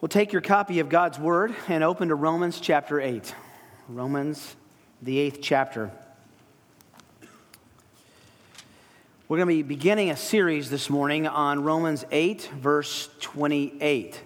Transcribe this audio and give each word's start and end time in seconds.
Well, 0.00 0.08
take 0.08 0.32
your 0.32 0.42
copy 0.42 0.78
of 0.78 0.88
God's 0.88 1.18
Word 1.18 1.56
and 1.66 1.82
open 1.82 2.10
to 2.10 2.14
Romans 2.14 2.60
chapter 2.60 3.00
8. 3.00 3.34
Romans, 3.88 4.54
the 5.02 5.18
eighth 5.18 5.40
chapter. 5.42 5.90
We're 9.26 9.38
going 9.38 9.48
to 9.48 9.54
be 9.56 9.64
beginning 9.64 10.10
a 10.10 10.16
series 10.16 10.70
this 10.70 10.88
morning 10.88 11.26
on 11.26 11.64
Romans 11.64 12.04
8, 12.12 12.48
verse 12.60 13.08
28. 13.18 14.20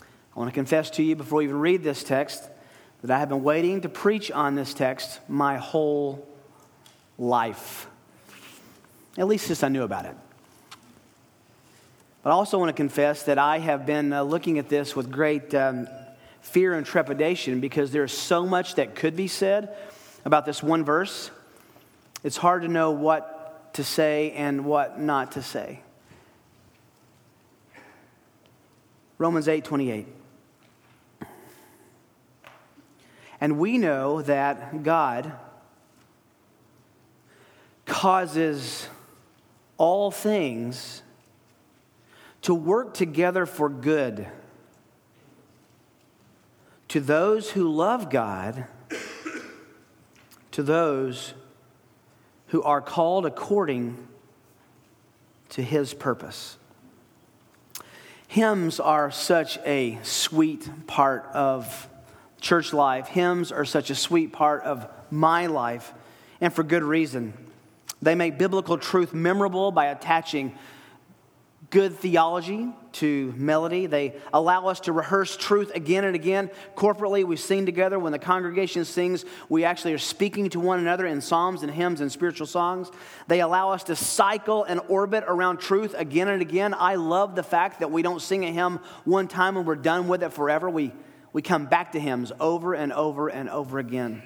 I 0.00 0.38
want 0.40 0.50
to 0.50 0.54
confess 0.54 0.90
to 0.90 1.04
you 1.04 1.14
before 1.14 1.38
we 1.38 1.44
even 1.44 1.60
read 1.60 1.84
this 1.84 2.02
text 2.02 2.42
that 3.02 3.12
I 3.12 3.20
have 3.20 3.28
been 3.28 3.44
waiting 3.44 3.82
to 3.82 3.88
preach 3.88 4.32
on 4.32 4.56
this 4.56 4.74
text 4.74 5.20
my 5.28 5.56
whole 5.56 6.26
life. 7.16 7.86
At 9.16 9.28
least 9.28 9.46
since 9.46 9.62
I 9.62 9.68
knew 9.68 9.84
about 9.84 10.06
it. 10.06 10.16
But 12.22 12.30
I 12.30 12.32
also 12.34 12.58
want 12.58 12.68
to 12.68 12.74
confess 12.74 13.24
that 13.24 13.38
I 13.38 13.58
have 13.58 13.84
been 13.84 14.12
uh, 14.12 14.22
looking 14.22 14.58
at 14.58 14.68
this 14.68 14.94
with 14.94 15.10
great 15.10 15.52
um, 15.54 15.88
fear 16.40 16.74
and 16.74 16.86
trepidation 16.86 17.60
because 17.60 17.90
there's 17.90 18.12
so 18.12 18.46
much 18.46 18.76
that 18.76 18.94
could 18.94 19.16
be 19.16 19.26
said 19.26 19.74
about 20.24 20.46
this 20.46 20.62
one 20.62 20.84
verse. 20.84 21.30
It's 22.22 22.36
hard 22.36 22.62
to 22.62 22.68
know 22.68 22.92
what 22.92 23.74
to 23.74 23.82
say 23.82 24.30
and 24.32 24.64
what 24.64 25.00
not 25.00 25.32
to 25.32 25.42
say. 25.42 25.80
Romans 29.18 29.48
8 29.48 29.64
28. 29.64 30.06
And 33.40 33.58
we 33.58 33.78
know 33.78 34.22
that 34.22 34.84
God 34.84 35.32
causes 37.86 38.86
all 39.78 40.12
things 40.12 41.02
to 42.42 42.54
work 42.54 42.94
together 42.94 43.46
for 43.46 43.68
good 43.68 44.26
to 46.88 47.00
those 47.00 47.50
who 47.52 47.72
love 47.72 48.10
God, 48.10 48.66
to 50.50 50.62
those 50.62 51.32
who 52.48 52.62
are 52.62 52.82
called 52.82 53.24
according 53.24 53.96
to 55.48 55.62
his 55.62 55.94
purpose. 55.94 56.58
Hymns 58.28 58.78
are 58.78 59.10
such 59.10 59.58
a 59.64 59.98
sweet 60.02 60.86
part 60.86 61.26
of 61.32 61.88
church 62.42 62.74
life. 62.74 63.08
Hymns 63.08 63.52
are 63.52 63.64
such 63.64 63.88
a 63.88 63.94
sweet 63.94 64.32
part 64.32 64.62
of 64.64 64.86
my 65.10 65.46
life, 65.46 65.94
and 66.42 66.52
for 66.52 66.62
good 66.62 66.82
reason. 66.82 67.32
They 68.02 68.14
make 68.14 68.36
biblical 68.36 68.76
truth 68.76 69.14
memorable 69.14 69.70
by 69.70 69.86
attaching 69.86 70.54
good 71.72 71.96
theology 71.96 72.68
to 72.92 73.32
melody. 73.34 73.86
They 73.86 74.14
allow 74.30 74.66
us 74.66 74.80
to 74.80 74.92
rehearse 74.92 75.38
truth 75.38 75.74
again 75.74 76.04
and 76.04 76.14
again. 76.14 76.50
Corporately, 76.76 77.24
we 77.24 77.36
sing 77.36 77.64
together. 77.64 77.98
When 77.98 78.12
the 78.12 78.18
congregation 78.18 78.84
sings, 78.84 79.24
we 79.48 79.64
actually 79.64 79.94
are 79.94 79.98
speaking 79.98 80.50
to 80.50 80.60
one 80.60 80.80
another 80.80 81.06
in 81.06 81.22
psalms 81.22 81.62
and 81.62 81.72
hymns 81.72 82.02
and 82.02 82.12
spiritual 82.12 82.46
songs. 82.46 82.90
They 83.26 83.40
allow 83.40 83.70
us 83.70 83.84
to 83.84 83.96
cycle 83.96 84.64
and 84.64 84.82
orbit 84.88 85.24
around 85.26 85.60
truth 85.60 85.94
again 85.96 86.28
and 86.28 86.42
again. 86.42 86.74
I 86.74 86.96
love 86.96 87.34
the 87.34 87.42
fact 87.42 87.80
that 87.80 87.90
we 87.90 88.02
don't 88.02 88.20
sing 88.20 88.44
a 88.44 88.52
hymn 88.52 88.78
one 89.04 89.26
time 89.26 89.56
and 89.56 89.66
we're 89.66 89.74
done 89.74 90.08
with 90.08 90.22
it 90.22 90.34
forever. 90.34 90.68
We, 90.68 90.92
we 91.32 91.40
come 91.40 91.64
back 91.64 91.92
to 91.92 92.00
hymns 92.00 92.32
over 92.38 92.74
and 92.74 92.92
over 92.92 93.28
and 93.28 93.48
over 93.48 93.78
again. 93.78 94.22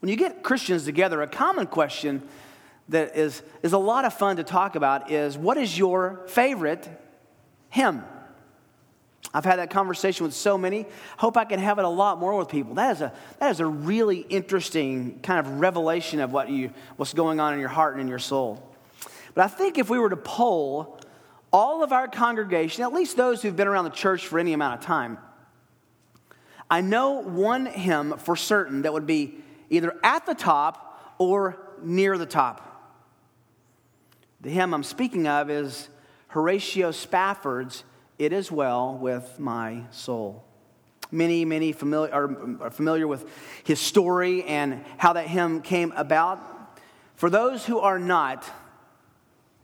When 0.00 0.10
you 0.10 0.16
get 0.16 0.42
Christians 0.42 0.84
together, 0.84 1.22
a 1.22 1.26
common 1.26 1.66
question 1.66 2.28
that 2.88 3.16
is, 3.16 3.42
is 3.62 3.72
a 3.72 3.78
lot 3.78 4.04
of 4.04 4.14
fun 4.14 4.36
to 4.36 4.44
talk 4.44 4.76
about 4.76 5.10
is 5.10 5.36
what 5.36 5.56
is 5.56 5.76
your 5.76 6.22
favorite 6.28 6.88
hymn? 7.70 8.04
I've 9.34 9.44
had 9.44 9.58
that 9.58 9.70
conversation 9.70 10.24
with 10.24 10.34
so 10.34 10.56
many. 10.56 10.86
Hope 11.18 11.36
I 11.36 11.44
can 11.44 11.58
have 11.58 11.78
it 11.78 11.84
a 11.84 11.88
lot 11.88 12.18
more 12.18 12.36
with 12.38 12.48
people. 12.48 12.74
That 12.74 12.96
is 12.96 13.02
a, 13.02 13.12
that 13.38 13.50
is 13.50 13.60
a 13.60 13.66
really 13.66 14.20
interesting 14.20 15.18
kind 15.22 15.40
of 15.40 15.60
revelation 15.60 16.20
of 16.20 16.32
what 16.32 16.48
you, 16.48 16.70
what's 16.96 17.12
going 17.12 17.40
on 17.40 17.52
in 17.52 17.60
your 17.60 17.68
heart 17.68 17.94
and 17.94 18.00
in 18.00 18.08
your 18.08 18.18
soul. 18.18 18.62
But 19.34 19.44
I 19.44 19.48
think 19.48 19.78
if 19.78 19.90
we 19.90 19.98
were 19.98 20.08
to 20.08 20.16
poll 20.16 20.98
all 21.52 21.82
of 21.82 21.92
our 21.92 22.08
congregation, 22.08 22.82
at 22.82 22.92
least 22.92 23.16
those 23.16 23.42
who've 23.42 23.54
been 23.54 23.68
around 23.68 23.84
the 23.84 23.90
church 23.90 24.26
for 24.26 24.38
any 24.38 24.52
amount 24.52 24.80
of 24.80 24.86
time, 24.86 25.18
I 26.70 26.80
know 26.80 27.20
one 27.20 27.66
hymn 27.66 28.16
for 28.18 28.36
certain 28.36 28.82
that 28.82 28.92
would 28.92 29.06
be 29.06 29.34
either 29.70 29.94
at 30.02 30.26
the 30.26 30.34
top 30.34 31.14
or 31.18 31.58
near 31.82 32.16
the 32.16 32.26
top. 32.26 32.65
The 34.42 34.50
hymn 34.50 34.74
I'm 34.74 34.82
speaking 34.82 35.26
of 35.26 35.48
is 35.48 35.88
Horatio 36.28 36.90
Spafford's 36.90 37.84
It 38.18 38.34
Is 38.34 38.52
Well 38.52 38.94
With 38.94 39.38
My 39.38 39.84
Soul. 39.90 40.44
Many, 41.10 41.46
many 41.46 41.72
familiar, 41.72 42.12
are 42.12 42.70
familiar 42.70 43.06
with 43.06 43.24
his 43.64 43.80
story 43.80 44.44
and 44.44 44.84
how 44.98 45.14
that 45.14 45.26
hymn 45.26 45.62
came 45.62 45.90
about. 45.92 46.78
For 47.14 47.30
those 47.30 47.64
who 47.64 47.78
are 47.78 47.98
not, 47.98 48.44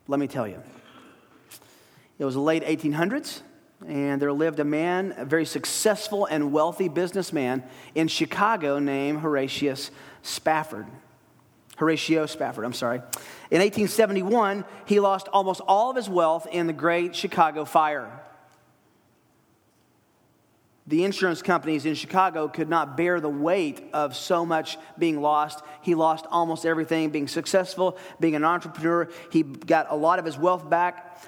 let 0.08 0.18
me 0.18 0.26
tell 0.26 0.48
you. 0.48 0.62
It 2.18 2.24
was 2.24 2.34
the 2.34 2.40
late 2.40 2.64
1800s, 2.64 3.42
and 3.86 4.22
there 4.22 4.32
lived 4.32 4.58
a 4.58 4.64
man, 4.64 5.14
a 5.18 5.26
very 5.26 5.44
successful 5.44 6.24
and 6.24 6.50
wealthy 6.50 6.88
businessman 6.88 7.62
in 7.94 8.08
Chicago 8.08 8.78
named 8.78 9.20
Horatius 9.20 9.90
Spafford. 10.22 10.86
Horatio 11.76 12.26
Spafford, 12.26 12.64
I'm 12.64 12.72
sorry. 12.72 12.98
In 13.50 13.60
1871, 13.60 14.64
he 14.84 15.00
lost 15.00 15.28
almost 15.28 15.60
all 15.66 15.90
of 15.90 15.96
his 15.96 16.08
wealth 16.08 16.46
in 16.50 16.66
the 16.66 16.72
Great 16.72 17.16
Chicago 17.16 17.64
Fire. 17.64 18.10
The 20.86 21.04
insurance 21.04 21.42
companies 21.42 21.86
in 21.86 21.94
Chicago 21.94 22.48
could 22.48 22.68
not 22.68 22.96
bear 22.96 23.20
the 23.20 23.28
weight 23.28 23.88
of 23.92 24.16
so 24.16 24.44
much 24.44 24.78
being 24.98 25.20
lost. 25.20 25.62
He 25.80 25.94
lost 25.94 26.26
almost 26.30 26.66
everything, 26.66 27.10
being 27.10 27.28
successful, 27.28 27.96
being 28.18 28.34
an 28.34 28.44
entrepreneur. 28.44 29.08
He 29.30 29.42
got 29.42 29.86
a 29.90 29.96
lot 29.96 30.18
of 30.18 30.24
his 30.24 30.36
wealth 30.36 30.68
back. 30.68 31.22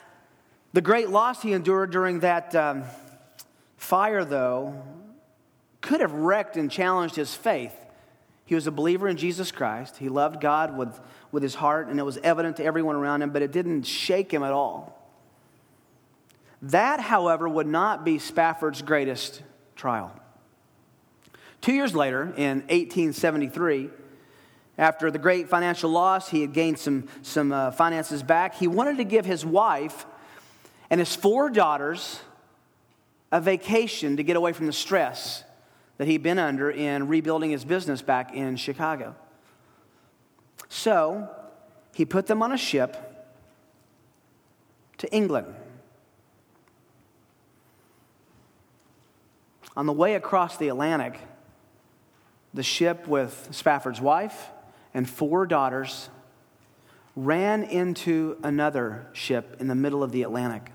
The 0.73 0.81
great 0.81 1.09
loss 1.09 1.41
he 1.41 1.53
endured 1.53 1.93
during 1.93 2.21
that 2.21 2.55
um, 2.57 2.83
fire, 3.77 4.25
though, 4.25 4.83
could 5.81 6.01
have 6.01 6.13
wrecked 6.13 6.57
and 6.57 6.69
challenged 6.69 7.15
his 7.15 7.33
faith. 7.33 7.75
He 8.47 8.55
was 8.55 8.67
a 8.67 8.71
believer 8.71 9.09
in 9.09 9.17
Jesus 9.17 9.51
Christ. 9.51 9.97
He 9.97 10.09
loved 10.09 10.41
God 10.41 10.77
with, 10.77 11.01
with 11.33 11.43
his 11.43 11.55
heart, 11.55 11.89
and 11.89 11.99
it 11.99 12.03
was 12.03 12.19
evident 12.19 12.57
to 12.59 12.65
everyone 12.65 12.97
around 12.97 13.23
him, 13.23 13.31
but 13.31 13.43
it 13.43 13.53
didn't 13.53 13.85
shake 13.85 14.33
him 14.33 14.43
at 14.43 14.53
all. 14.53 15.01
That, 16.61 17.01
however, 17.01 17.49
would 17.49 17.67
not 17.67 18.05
be 18.05 18.19
Spafford's 18.19 18.83
greatest 18.83 19.43
trial. 19.77 20.13
Two 21.61 21.73
years 21.73 21.95
later, 21.95 22.23
in 22.37 22.61
1873, 22.69 23.91
after 24.77 25.11
the 25.11 25.19
great 25.19 25.49
financial 25.49 25.91
loss, 25.91 26.29
he 26.29 26.43
had 26.43 26.53
gained 26.53 26.79
some, 26.79 27.09
some 27.23 27.53
uh, 27.53 27.71
finances 27.71 28.23
back. 28.23 28.57
He 28.57 28.67
wanted 28.67 28.99
to 28.99 29.05
give 29.05 29.25
his 29.25 29.45
wife 29.45 30.05
and 30.91 31.01
his 31.01 31.15
four 31.15 31.49
daughters 31.49 32.21
a 33.33 33.41
vacation 33.41 34.17
to 34.17 34.23
get 34.23 34.37
away 34.37 34.53
from 34.53 34.67
the 34.67 34.73
stress 34.73 35.45
that 35.99 36.09
he'd 36.09 36.23
been 36.23 36.39
under 36.39 36.71
in 36.71 37.09
rebuilding 37.09 37.51
his 37.51 37.65
business 37.65 38.03
back 38.03 38.35
in 38.35 38.57
Chicago. 38.57 39.15
So 40.69 41.29
he 41.95 42.05
put 42.05 42.27
them 42.27 42.43
on 42.43 42.53
a 42.53 42.57
ship 42.57 42.97
to 44.99 45.13
England. 45.13 45.55
On 49.77 49.87
the 49.87 49.93
way 49.93 50.15
across 50.15 50.57
the 50.57 50.69
Atlantic, 50.69 51.19
the 52.53 52.63
ship 52.63 53.09
with 53.09 53.49
Spafford's 53.51 54.01
wife 54.01 54.51
and 54.93 55.09
four 55.09 55.47
daughters 55.47 56.09
ran 57.17 57.63
into 57.65 58.37
another 58.43 59.07
ship 59.13 59.57
in 59.61 59.69
the 59.69 59.75
middle 59.75 60.03
of 60.03 60.13
the 60.13 60.23
Atlantic. 60.23 60.71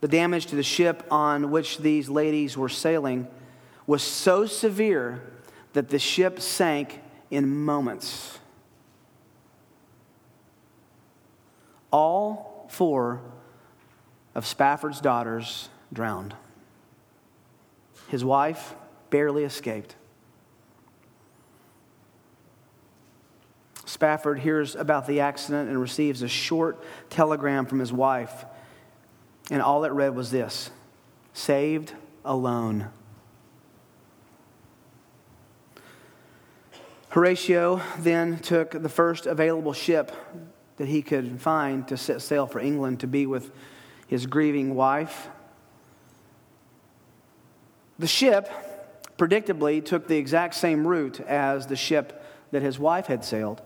The 0.00 0.08
damage 0.08 0.46
to 0.46 0.56
the 0.56 0.62
ship 0.62 1.06
on 1.10 1.50
which 1.50 1.78
these 1.78 2.08
ladies 2.08 2.56
were 2.56 2.68
sailing 2.68 3.26
was 3.86 4.02
so 4.02 4.46
severe 4.46 5.22
that 5.72 5.88
the 5.88 5.98
ship 5.98 6.40
sank 6.40 7.00
in 7.30 7.48
moments. 7.48 8.38
All 11.90 12.66
four 12.70 13.20
of 14.34 14.46
Spafford's 14.46 15.00
daughters 15.00 15.68
drowned. 15.92 16.34
His 18.08 18.24
wife 18.24 18.74
barely 19.10 19.44
escaped. 19.44 19.94
Spafford 23.84 24.40
hears 24.40 24.74
about 24.74 25.06
the 25.06 25.20
accident 25.20 25.68
and 25.68 25.80
receives 25.80 26.22
a 26.22 26.28
short 26.28 26.82
telegram 27.10 27.64
from 27.64 27.78
his 27.78 27.92
wife. 27.92 28.44
And 29.50 29.62
all 29.62 29.84
it 29.84 29.92
read 29.92 30.16
was 30.16 30.30
this 30.30 30.70
saved 31.32 31.92
alone. 32.24 32.88
Horatio 37.14 37.80
then 38.00 38.40
took 38.40 38.72
the 38.72 38.88
first 38.88 39.26
available 39.26 39.72
ship 39.72 40.10
that 40.78 40.88
he 40.88 41.00
could 41.00 41.40
find 41.40 41.86
to 41.86 41.96
set 41.96 42.20
sail 42.20 42.48
for 42.48 42.58
England 42.58 42.98
to 43.00 43.06
be 43.06 43.24
with 43.24 43.52
his 44.08 44.26
grieving 44.26 44.74
wife. 44.74 45.28
The 48.00 48.08
ship, 48.08 48.50
predictably, 49.16 49.84
took 49.84 50.08
the 50.08 50.16
exact 50.16 50.56
same 50.56 50.84
route 50.84 51.20
as 51.20 51.68
the 51.68 51.76
ship 51.76 52.20
that 52.50 52.62
his 52.62 52.80
wife 52.80 53.06
had 53.06 53.24
sailed. 53.24 53.62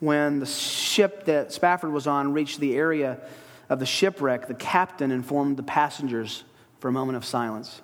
When 0.00 0.38
the 0.38 0.44
ship 0.44 1.24
that 1.24 1.50
Spafford 1.50 1.92
was 1.92 2.06
on 2.06 2.34
reached 2.34 2.60
the 2.60 2.76
area 2.76 3.18
of 3.70 3.78
the 3.78 3.86
shipwreck, 3.86 4.48
the 4.48 4.54
captain 4.54 5.10
informed 5.10 5.56
the 5.56 5.62
passengers 5.62 6.44
for 6.78 6.88
a 6.88 6.92
moment 6.92 7.16
of 7.16 7.24
silence. 7.24 7.80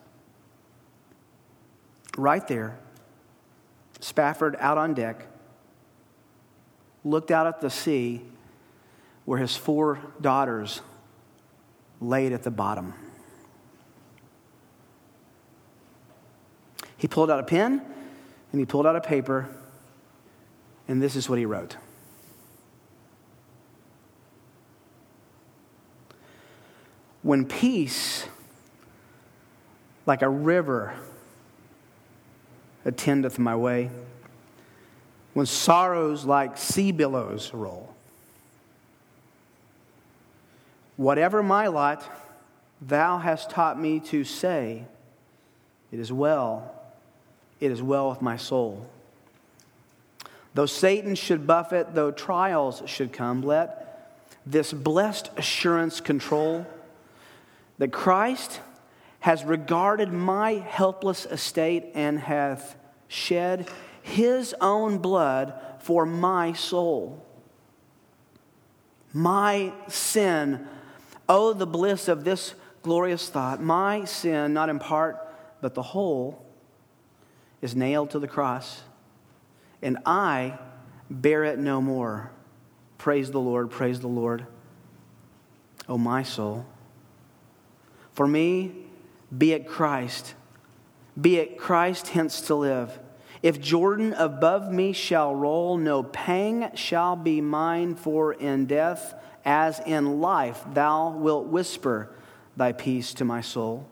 Right 2.18 2.46
there, 2.46 2.78
Spafford 4.00 4.56
out 4.60 4.78
on 4.78 4.94
deck, 4.94 5.26
looked 7.04 7.30
out 7.30 7.46
at 7.46 7.60
the 7.60 7.70
sea 7.70 8.22
where 9.24 9.38
his 9.38 9.56
four 9.56 9.98
daughters 10.20 10.80
laid 12.00 12.32
at 12.32 12.42
the 12.42 12.50
bottom. 12.50 12.94
He 16.96 17.06
pulled 17.06 17.30
out 17.30 17.40
a 17.40 17.44
pen 17.44 17.82
and 18.52 18.60
he 18.60 18.64
pulled 18.64 18.86
out 18.86 18.96
a 18.96 19.00
paper, 19.00 19.48
and 20.86 21.02
this 21.02 21.14
is 21.14 21.28
what 21.28 21.38
he 21.38 21.46
wrote. 21.46 21.76
When 27.22 27.44
peace, 27.44 28.26
like 30.06 30.22
a 30.22 30.28
river, 30.28 30.94
attendeth 32.88 33.38
my 33.38 33.54
way, 33.54 33.90
when 35.34 35.46
sorrows 35.46 36.24
like 36.24 36.56
sea 36.56 36.90
billows 36.90 37.52
roll, 37.52 37.94
whatever 40.96 41.42
my 41.42 41.68
lot, 41.68 42.02
thou 42.80 43.18
hast 43.18 43.50
taught 43.50 43.78
me 43.80 44.00
to 44.00 44.24
say, 44.24 44.84
It 45.92 46.00
is 46.00 46.12
well, 46.12 46.74
it 47.60 47.70
is 47.70 47.82
well 47.82 48.08
with 48.08 48.22
my 48.22 48.36
soul. 48.36 48.88
Though 50.54 50.66
Satan 50.66 51.14
should 51.14 51.46
buffet, 51.46 51.94
though 51.94 52.10
trials 52.10 52.82
should 52.86 53.12
come, 53.12 53.42
let 53.42 54.16
this 54.46 54.72
blessed 54.72 55.30
assurance 55.36 56.00
control 56.00 56.66
that 57.76 57.92
Christ 57.92 58.60
has 59.20 59.44
regarded 59.44 60.12
my 60.12 60.52
helpless 60.52 61.26
estate 61.26 61.84
and 61.94 62.18
hath 62.18 62.76
shed 63.08 63.68
his 64.02 64.54
own 64.60 64.98
blood 64.98 65.54
for 65.80 66.06
my 66.06 66.52
soul. 66.52 67.24
My 69.12 69.72
sin, 69.88 70.66
oh, 71.28 71.52
the 71.52 71.66
bliss 71.66 72.08
of 72.08 72.24
this 72.24 72.54
glorious 72.82 73.28
thought, 73.28 73.62
my 73.62 74.04
sin, 74.04 74.52
not 74.52 74.68
in 74.68 74.78
part, 74.78 75.16
but 75.60 75.74
the 75.74 75.82
whole, 75.82 76.44
is 77.60 77.74
nailed 77.74 78.10
to 78.10 78.18
the 78.18 78.28
cross, 78.28 78.82
and 79.82 79.98
I 80.06 80.58
bear 81.10 81.44
it 81.44 81.58
no 81.58 81.80
more. 81.80 82.30
Praise 82.98 83.30
the 83.30 83.40
Lord, 83.40 83.70
praise 83.70 84.00
the 84.00 84.08
Lord, 84.08 84.46
oh, 85.88 85.98
my 85.98 86.22
soul. 86.22 86.66
For 88.12 88.26
me, 88.26 88.72
be 89.36 89.52
it 89.52 89.66
Christ, 89.66 90.34
be 91.20 91.36
it 91.36 91.58
Christ 91.58 92.08
hence 92.08 92.40
to 92.42 92.54
live. 92.54 92.98
If 93.42 93.60
Jordan 93.60 94.14
above 94.14 94.72
me 94.72 94.92
shall 94.92 95.34
roll, 95.34 95.76
no 95.76 96.02
pang 96.02 96.70
shall 96.74 97.16
be 97.16 97.40
mine, 97.40 97.94
for 97.94 98.32
in 98.32 98.66
death 98.66 99.14
as 99.44 99.80
in 99.80 100.20
life 100.20 100.62
thou 100.72 101.10
wilt 101.10 101.46
whisper 101.46 102.10
thy 102.56 102.72
peace 102.72 103.14
to 103.14 103.24
my 103.24 103.40
soul. 103.40 103.86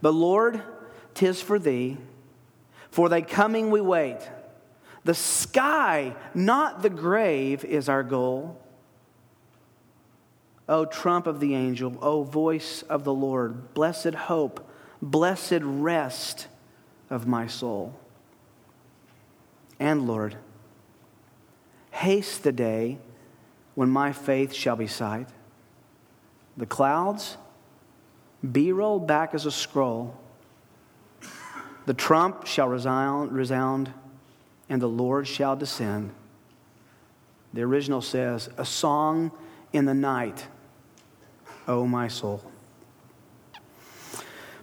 But 0.00 0.12
Lord, 0.12 0.62
tis 1.14 1.40
for 1.40 1.58
thee, 1.58 1.98
for 2.90 3.08
thy 3.08 3.20
coming 3.20 3.70
we 3.70 3.80
wait. 3.80 4.18
The 5.04 5.14
sky, 5.14 6.16
not 6.34 6.82
the 6.82 6.90
grave, 6.90 7.64
is 7.64 7.88
our 7.88 8.02
goal. 8.02 8.60
O 10.68 10.84
trump 10.84 11.26
of 11.26 11.38
the 11.38 11.54
angel, 11.54 11.96
O 12.02 12.24
voice 12.24 12.82
of 12.82 13.04
the 13.04 13.14
Lord, 13.14 13.72
blessed 13.72 14.14
hope, 14.14 14.65
blessed 15.00 15.60
rest 15.62 16.48
of 17.10 17.26
my 17.26 17.46
soul. 17.46 17.94
And 19.78 20.06
Lord, 20.06 20.36
haste 21.90 22.42
the 22.42 22.52
day 22.52 22.98
when 23.74 23.90
my 23.90 24.12
faith 24.12 24.52
shall 24.52 24.76
be 24.76 24.86
sight. 24.86 25.28
The 26.56 26.66
clouds 26.66 27.36
be 28.52 28.72
rolled 28.72 29.06
back 29.06 29.34
as 29.34 29.46
a 29.46 29.50
scroll. 29.50 30.18
The 31.84 31.94
trump 31.94 32.46
shall 32.46 32.68
resound, 32.68 33.32
resound 33.32 33.92
and 34.68 34.80
the 34.80 34.88
Lord 34.88 35.26
shall 35.26 35.54
descend. 35.54 36.12
The 37.52 37.62
original 37.62 38.02
says, 38.02 38.48
a 38.56 38.64
song 38.64 39.30
in 39.72 39.84
the 39.84 39.94
night 39.94 40.46
O 41.68 41.86
my 41.86 42.08
soul. 42.08 42.42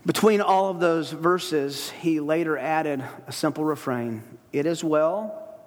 Between 0.06 0.42
all 0.42 0.70
of 0.70 0.80
those 0.80 1.12
verses, 1.12 1.90
he 1.90 2.20
later 2.20 2.58
added 2.58 3.04
a 3.26 3.32
simple 3.32 3.64
refrain 3.64 4.24
It 4.52 4.66
is 4.66 4.84
well, 4.84 5.58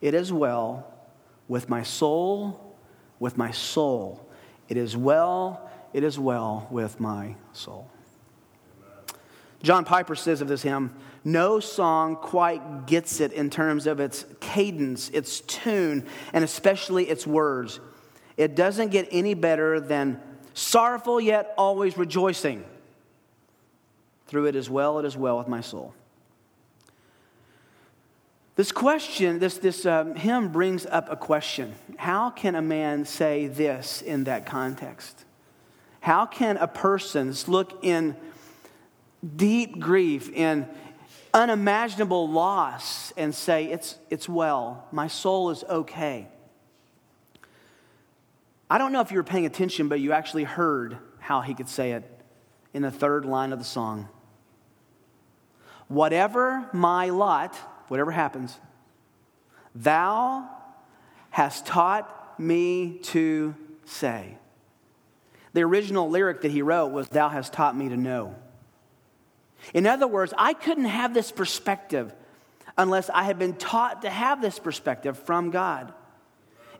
it 0.00 0.14
is 0.14 0.32
well 0.32 0.90
with 1.48 1.68
my 1.68 1.82
soul, 1.82 2.76
with 3.18 3.36
my 3.36 3.50
soul. 3.50 4.26
It 4.68 4.78
is 4.78 4.96
well, 4.96 5.70
it 5.92 6.02
is 6.02 6.18
well 6.18 6.66
with 6.70 6.98
my 6.98 7.36
soul. 7.52 7.90
John 9.62 9.84
Piper 9.84 10.14
says 10.14 10.40
of 10.40 10.48
this 10.48 10.62
hymn, 10.62 10.94
no 11.22 11.58
song 11.60 12.16
quite 12.16 12.86
gets 12.86 13.20
it 13.20 13.32
in 13.32 13.48
terms 13.48 13.86
of 13.86 13.98
its 13.98 14.26
cadence, 14.40 15.08
its 15.10 15.40
tune, 15.40 16.06
and 16.34 16.44
especially 16.44 17.08
its 17.08 17.26
words. 17.26 17.80
It 18.36 18.56
doesn't 18.56 18.90
get 18.90 19.08
any 19.10 19.32
better 19.34 19.80
than 19.80 20.20
sorrowful 20.52 21.20
yet 21.20 21.54
always 21.56 21.96
rejoicing. 21.96 22.64
Through 24.34 24.46
it 24.46 24.56
as 24.56 24.68
well, 24.68 24.98
it 24.98 25.04
is 25.04 25.16
well 25.16 25.38
with 25.38 25.46
my 25.46 25.60
soul. 25.60 25.94
This 28.56 28.72
question, 28.72 29.38
this, 29.38 29.58
this 29.58 29.86
um, 29.86 30.16
hymn 30.16 30.48
brings 30.48 30.86
up 30.86 31.06
a 31.08 31.14
question. 31.14 31.72
How 31.98 32.30
can 32.30 32.56
a 32.56 32.60
man 32.60 33.04
say 33.04 33.46
this 33.46 34.02
in 34.02 34.24
that 34.24 34.44
context? 34.44 35.24
How 36.00 36.26
can 36.26 36.56
a 36.56 36.66
person 36.66 37.32
look 37.46 37.84
in 37.84 38.16
deep 39.36 39.78
grief, 39.78 40.28
in 40.30 40.66
unimaginable 41.32 42.28
loss, 42.28 43.12
and 43.12 43.32
say, 43.32 43.66
It's, 43.66 43.98
it's 44.10 44.28
well, 44.28 44.88
my 44.90 45.06
soul 45.06 45.50
is 45.50 45.62
okay? 45.62 46.26
I 48.68 48.78
don't 48.78 48.90
know 48.90 49.00
if 49.00 49.12
you 49.12 49.18
were 49.18 49.22
paying 49.22 49.46
attention, 49.46 49.86
but 49.86 50.00
you 50.00 50.10
actually 50.10 50.42
heard 50.42 50.98
how 51.20 51.40
he 51.40 51.54
could 51.54 51.68
say 51.68 51.92
it 51.92 52.10
in 52.72 52.82
the 52.82 52.90
third 52.90 53.24
line 53.24 53.52
of 53.52 53.60
the 53.60 53.64
song. 53.64 54.08
Whatever 55.88 56.68
my 56.72 57.10
lot, 57.10 57.54
whatever 57.88 58.10
happens, 58.10 58.58
thou 59.74 60.48
hast 61.30 61.66
taught 61.66 62.38
me 62.38 62.98
to 63.02 63.54
say. 63.84 64.38
The 65.52 65.62
original 65.62 66.08
lyric 66.08 66.42
that 66.42 66.50
he 66.50 66.62
wrote 66.62 66.88
was, 66.88 67.08
Thou 67.08 67.28
hast 67.28 67.52
taught 67.52 67.76
me 67.76 67.88
to 67.88 67.96
know. 67.96 68.34
In 69.72 69.86
other 69.86 70.06
words, 70.06 70.34
I 70.36 70.52
couldn't 70.52 70.84
have 70.86 71.14
this 71.14 71.32
perspective 71.32 72.12
unless 72.76 73.08
I 73.08 73.22
had 73.22 73.38
been 73.38 73.54
taught 73.54 74.02
to 74.02 74.10
have 74.10 74.42
this 74.42 74.58
perspective 74.58 75.18
from 75.18 75.50
God. 75.50 75.92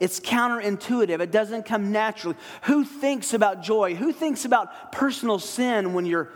It's 0.01 0.19
counterintuitive. 0.19 1.21
It 1.21 1.31
doesn't 1.31 1.65
come 1.65 1.93
naturally. 1.93 2.37
Who 2.63 2.85
thinks 2.85 3.33
about 3.33 3.63
joy? 3.63 3.95
Who 3.95 4.13
thinks 4.13 4.45
about 4.45 4.93
personal 4.93 5.39
sin 5.39 5.95
when 5.95 6.05
you're, 6.05 6.31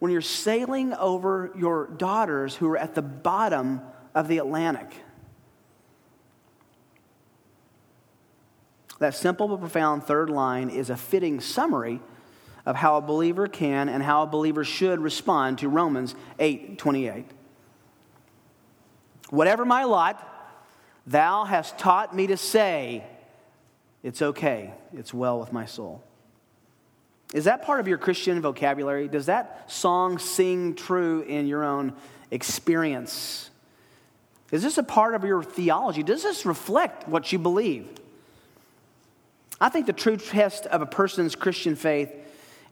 when 0.00 0.10
you're 0.10 0.20
sailing 0.20 0.92
over 0.94 1.52
your 1.56 1.86
daughters 1.86 2.56
who 2.56 2.68
are 2.68 2.76
at 2.76 2.94
the 2.94 3.02
bottom 3.02 3.80
of 4.14 4.26
the 4.26 4.38
Atlantic? 4.38 4.92
That 8.98 9.14
simple 9.14 9.48
but 9.48 9.60
profound 9.60 10.04
third 10.04 10.28
line 10.28 10.68
is 10.68 10.90
a 10.90 10.96
fitting 10.96 11.40
summary 11.40 12.00
of 12.66 12.76
how 12.76 12.96
a 12.96 13.00
believer 13.00 13.46
can 13.46 13.88
and 13.88 14.02
how 14.02 14.22
a 14.22 14.26
believer 14.26 14.64
should 14.64 15.00
respond 15.00 15.58
to 15.58 15.68
Romans 15.68 16.14
8 16.38 16.76
28. 16.76 17.24
Whatever 19.30 19.64
my 19.64 19.84
lot, 19.84 20.26
Thou 21.06 21.44
hast 21.44 21.78
taught 21.78 22.14
me 22.14 22.26
to 22.28 22.36
say, 22.36 23.04
It's 24.02 24.22
okay, 24.22 24.74
it's 24.92 25.14
well 25.14 25.40
with 25.40 25.52
my 25.52 25.64
soul. 25.64 26.04
Is 27.32 27.44
that 27.44 27.62
part 27.62 27.80
of 27.80 27.86
your 27.86 27.98
Christian 27.98 28.40
vocabulary? 28.40 29.08
Does 29.08 29.26
that 29.26 29.70
song 29.70 30.18
sing 30.18 30.74
true 30.74 31.22
in 31.22 31.46
your 31.46 31.64
own 31.64 31.94
experience? 32.30 33.50
Is 34.50 34.62
this 34.62 34.78
a 34.78 34.82
part 34.82 35.14
of 35.14 35.22
your 35.22 35.42
theology? 35.42 36.02
Does 36.02 36.22
this 36.22 36.44
reflect 36.44 37.06
what 37.06 37.32
you 37.32 37.38
believe? 37.38 37.88
I 39.60 39.68
think 39.68 39.86
the 39.86 39.92
true 39.92 40.16
test 40.16 40.66
of 40.66 40.82
a 40.82 40.86
person's 40.86 41.36
Christian 41.36 41.76
faith 41.76 42.10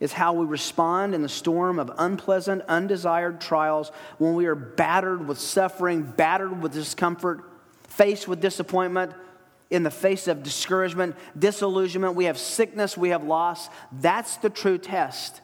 is 0.01 0.13
how 0.13 0.33
we 0.33 0.47
respond 0.47 1.15
in 1.15 1.23
the 1.23 1.29
storm 1.29 1.79
of 1.79 1.91
unpleasant, 1.99 2.63
undesired 2.69 3.41
trials 3.41 3.93
when 4.19 4.35
we 4.35 4.47
are 4.47 4.55
battered 4.55 5.27
with 5.27 5.39
suffering, 5.39 6.03
battered 6.03 6.63
with 6.63 6.73
discomfort, 6.73 7.45
faced 7.89 8.27
with 8.27 8.41
disappointment, 8.41 9.13
in 9.71 9.83
the 9.83 9.91
face 9.91 10.29
of 10.29 10.43
discouragement, 10.43 11.15
disillusionment, 11.39 12.15
we 12.15 12.25
have 12.25 12.39
sickness, 12.39 12.97
we 12.97 13.11
have 13.11 13.25
loss. 13.25 13.69
That's 13.93 14.37
the 14.39 14.51
true 14.51 14.79
test 14.79 15.41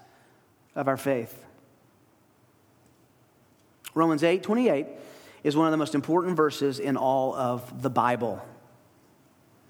of 0.74 0.88
our 0.88 0.96
faith. 0.96 1.44
Romans 3.94 4.24
8 4.24 4.42
28 4.42 4.86
is 5.44 5.56
one 5.56 5.66
of 5.66 5.70
the 5.70 5.76
most 5.76 5.94
important 5.94 6.36
verses 6.36 6.78
in 6.78 6.96
all 6.96 7.34
of 7.34 7.82
the 7.82 7.90
Bible. 7.90 8.44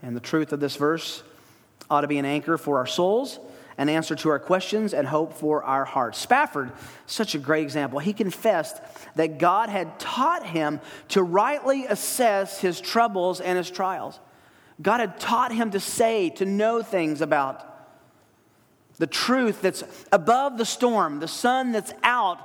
And 0.03 0.15
the 0.15 0.21
truth 0.21 0.53
of 0.53 0.61
this 0.61 0.77
verse 0.77 1.23
ought 1.91 2.03
to 2.03 2.09
be 2.09 2.19
an 2.19 2.25
anchor 2.25 2.57
for 2.57 2.79
our 2.79 2.87
souls, 2.87 3.41
an 3.77 3.89
answer 3.89 4.15
to 4.15 4.29
our 4.29 4.39
questions, 4.39 4.95
and 4.95 5.07
hope 5.07 5.35
for 5.35 5.65
our 5.65 5.85
hearts. 5.85 6.19
Spafford, 6.19 6.71
such 7.07 7.35
a 7.35 7.39
great 7.39 7.63
example. 7.63 7.99
He 7.99 8.13
confessed 8.13 8.81
that 9.17 9.39
God 9.39 9.69
had 9.69 9.99
taught 9.99 10.47
him 10.47 10.81
to 11.09 11.23
rightly 11.23 11.87
assess 11.87 12.61
his 12.61 12.81
troubles 12.81 13.41
and 13.41 13.59
his 13.59 13.71
trials. 13.71 14.21
God 14.83 15.01
had 15.01 15.21
taught 15.21 15.53
him 15.53 15.71
to 15.71 15.81
say, 15.81 16.31
to 16.31 16.45
know 16.45 16.83
things 16.83 17.21
about 17.21 17.71
the 18.99 19.07
truth 19.07 19.63
that's 19.63 19.85
above 20.13 20.59
the 20.59 20.65
storm, 20.65 21.21
the 21.21 21.29
sun 21.29 21.73
that's 21.73 21.93
out 22.03 22.39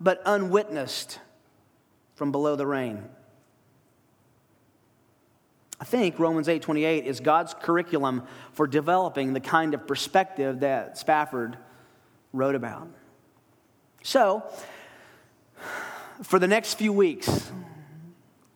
but 0.00 0.20
unwitnessed 0.26 1.18
from 2.14 2.32
below 2.32 2.56
the 2.56 2.66
rain. 2.66 3.02
I 5.78 5.84
think 5.84 6.18
Romans 6.18 6.48
8:28 6.48 7.04
is 7.04 7.20
God's 7.20 7.54
curriculum 7.54 8.22
for 8.52 8.66
developing 8.66 9.34
the 9.34 9.40
kind 9.40 9.74
of 9.74 9.86
perspective 9.86 10.60
that 10.60 10.96
Spafford 10.96 11.58
wrote 12.32 12.54
about. 12.54 12.88
So, 14.02 14.42
for 16.22 16.38
the 16.38 16.48
next 16.48 16.74
few 16.74 16.92
weeks, 16.92 17.50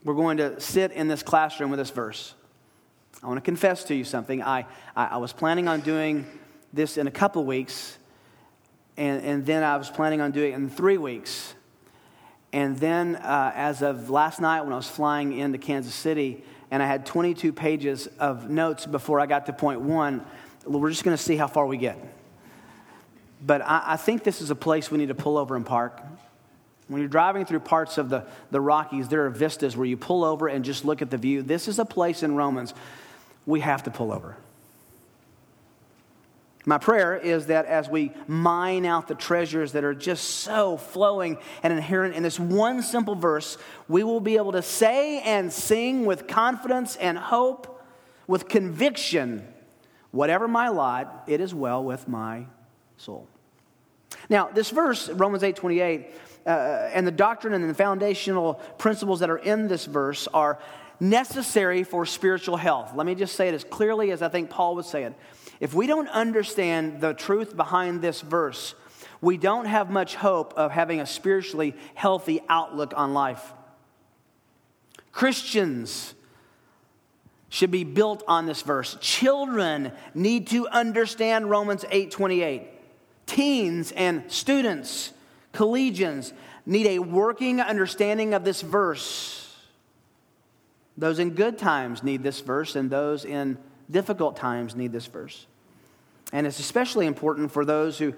we're 0.04 0.14
going 0.14 0.38
to 0.38 0.58
sit 0.60 0.92
in 0.92 1.08
this 1.08 1.22
classroom 1.22 1.70
with 1.70 1.78
this 1.78 1.90
verse. 1.90 2.34
I 3.22 3.26
want 3.26 3.36
to 3.36 3.42
confess 3.42 3.84
to 3.84 3.94
you 3.94 4.04
something. 4.04 4.42
I, 4.42 4.60
I, 4.96 5.06
I 5.06 5.16
was 5.18 5.32
planning 5.32 5.68
on 5.68 5.80
doing 5.80 6.24
this 6.72 6.96
in 6.96 7.06
a 7.06 7.10
couple 7.10 7.44
weeks, 7.44 7.98
and, 8.96 9.22
and 9.22 9.46
then 9.46 9.62
I 9.62 9.76
was 9.76 9.90
planning 9.90 10.22
on 10.22 10.30
doing 10.30 10.52
it 10.52 10.56
in 10.56 10.70
three 10.70 10.96
weeks. 10.96 11.54
And 12.52 12.78
then, 12.78 13.16
uh, 13.16 13.52
as 13.54 13.82
of 13.82 14.08
last 14.08 14.40
night, 14.40 14.62
when 14.62 14.72
I 14.72 14.76
was 14.76 14.88
flying 14.88 15.34
into 15.36 15.58
Kansas 15.58 15.94
City, 15.94 16.42
and 16.70 16.82
I 16.82 16.86
had 16.86 17.04
22 17.04 17.52
pages 17.52 18.06
of 18.18 18.48
notes 18.48 18.86
before 18.86 19.20
I 19.20 19.26
got 19.26 19.46
to 19.46 19.52
point 19.52 19.82
one, 19.82 20.24
we're 20.64 20.90
just 20.90 21.04
going 21.04 21.16
to 21.16 21.22
see 21.22 21.36
how 21.36 21.46
far 21.46 21.66
we 21.66 21.76
get. 21.76 21.98
But 23.44 23.60
I, 23.60 23.82
I 23.86 23.96
think 23.96 24.24
this 24.24 24.40
is 24.40 24.50
a 24.50 24.54
place 24.54 24.90
we 24.90 24.96
need 24.96 25.08
to 25.08 25.14
pull 25.14 25.36
over 25.36 25.56
and 25.56 25.66
park. 25.66 26.00
When 26.88 27.00
you're 27.00 27.08
driving 27.08 27.44
through 27.44 27.60
parts 27.60 27.98
of 27.98 28.08
the, 28.08 28.26
the 28.50 28.60
Rockies, 28.62 29.08
there 29.08 29.26
are 29.26 29.30
vistas 29.30 29.76
where 29.76 29.86
you 29.86 29.98
pull 29.98 30.24
over 30.24 30.48
and 30.48 30.64
just 30.64 30.86
look 30.86 31.02
at 31.02 31.10
the 31.10 31.18
view. 31.18 31.42
This 31.42 31.68
is 31.68 31.78
a 31.78 31.84
place 31.84 32.22
in 32.22 32.34
Romans 32.34 32.72
we 33.50 33.60
have 33.60 33.82
to 33.82 33.90
pull 33.90 34.12
over. 34.12 34.36
My 36.66 36.78
prayer 36.78 37.16
is 37.16 37.46
that 37.46 37.64
as 37.66 37.88
we 37.88 38.12
mine 38.26 38.84
out 38.84 39.08
the 39.08 39.14
treasures 39.14 39.72
that 39.72 39.82
are 39.82 39.94
just 39.94 40.24
so 40.24 40.76
flowing 40.76 41.38
and 41.62 41.72
inherent 41.72 42.14
in 42.14 42.22
this 42.22 42.38
one 42.38 42.82
simple 42.82 43.14
verse, 43.14 43.56
we 43.88 44.04
will 44.04 44.20
be 44.20 44.36
able 44.36 44.52
to 44.52 44.62
say 44.62 45.20
and 45.22 45.52
sing 45.52 46.04
with 46.04 46.28
confidence 46.28 46.96
and 46.96 47.16
hope, 47.16 47.82
with 48.26 48.48
conviction, 48.48 49.46
whatever 50.10 50.46
my 50.46 50.68
lot, 50.68 51.24
it 51.26 51.40
is 51.40 51.54
well 51.54 51.82
with 51.82 52.06
my 52.06 52.44
soul. 52.98 53.26
Now, 54.28 54.48
this 54.48 54.70
verse, 54.70 55.08
Romans 55.08 55.42
8 55.42 55.56
28, 55.56 56.14
uh, 56.46 56.50
and 56.92 57.06
the 57.06 57.12
doctrine 57.12 57.54
and 57.54 57.68
the 57.68 57.74
foundational 57.74 58.54
principles 58.78 59.20
that 59.20 59.30
are 59.30 59.38
in 59.38 59.68
this 59.68 59.86
verse 59.86 60.28
are 60.28 60.58
necessary 61.00 61.82
for 61.82 62.04
spiritual 62.06 62.56
health. 62.56 62.92
Let 62.94 63.06
me 63.06 63.14
just 63.14 63.34
say 63.34 63.48
it 63.48 63.54
as 63.54 63.64
clearly 63.64 64.10
as 64.12 64.22
I 64.22 64.28
think 64.28 64.50
Paul 64.50 64.76
would 64.76 64.84
say 64.84 65.04
it. 65.04 65.14
If 65.58 65.74
we 65.74 65.86
don't 65.86 66.08
understand 66.08 67.00
the 67.00 67.14
truth 67.14 67.56
behind 67.56 68.02
this 68.02 68.20
verse, 68.20 68.74
we 69.20 69.36
don't 69.36 69.66
have 69.66 69.90
much 69.90 70.14
hope 70.14 70.54
of 70.54 70.70
having 70.70 71.00
a 71.00 71.06
spiritually 71.06 71.74
healthy 71.94 72.40
outlook 72.48 72.94
on 72.96 73.12
life. 73.12 73.52
Christians 75.12 76.14
should 77.48 77.70
be 77.70 77.84
built 77.84 78.22
on 78.28 78.46
this 78.46 78.62
verse. 78.62 78.96
Children 79.00 79.92
need 80.14 80.46
to 80.48 80.68
understand 80.68 81.50
Romans 81.50 81.84
8:28. 81.90 82.68
Teens 83.26 83.92
and 83.92 84.30
students, 84.30 85.12
collegians 85.52 86.32
need 86.64 86.86
a 86.86 86.98
working 87.00 87.60
understanding 87.60 88.34
of 88.34 88.44
this 88.44 88.62
verse. 88.62 89.49
Those 91.00 91.18
in 91.18 91.30
good 91.30 91.56
times 91.56 92.02
need 92.02 92.22
this 92.22 92.40
verse, 92.40 92.76
and 92.76 92.90
those 92.90 93.24
in 93.24 93.56
difficult 93.90 94.36
times 94.36 94.76
need 94.76 94.92
this 94.92 95.06
verse. 95.06 95.46
And 96.30 96.46
it's 96.46 96.60
especially 96.60 97.06
important 97.06 97.50
for 97.50 97.64
those 97.64 97.96
who, 97.96 98.12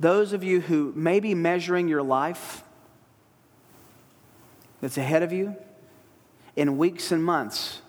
those 0.00 0.32
of 0.32 0.42
you 0.42 0.62
who 0.62 0.94
may 0.96 1.20
be 1.20 1.34
measuring 1.34 1.88
your 1.88 2.02
life 2.02 2.64
that's 4.80 4.96
ahead 4.96 5.22
of 5.22 5.30
you 5.30 5.56
in 6.56 6.78
weeks 6.78 7.12
and 7.12 7.22
months 7.22 7.82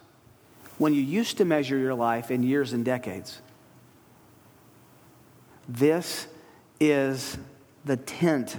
when 0.77 0.93
you 0.93 1.01
used 1.01 1.37
to 1.37 1.45
measure 1.45 1.77
your 1.77 1.95
life 1.95 2.29
in 2.29 2.43
years 2.43 2.73
and 2.73 2.83
decades. 2.83 3.39
This 5.69 6.27
is 6.81 7.37
the 7.85 7.95
tent 7.95 8.57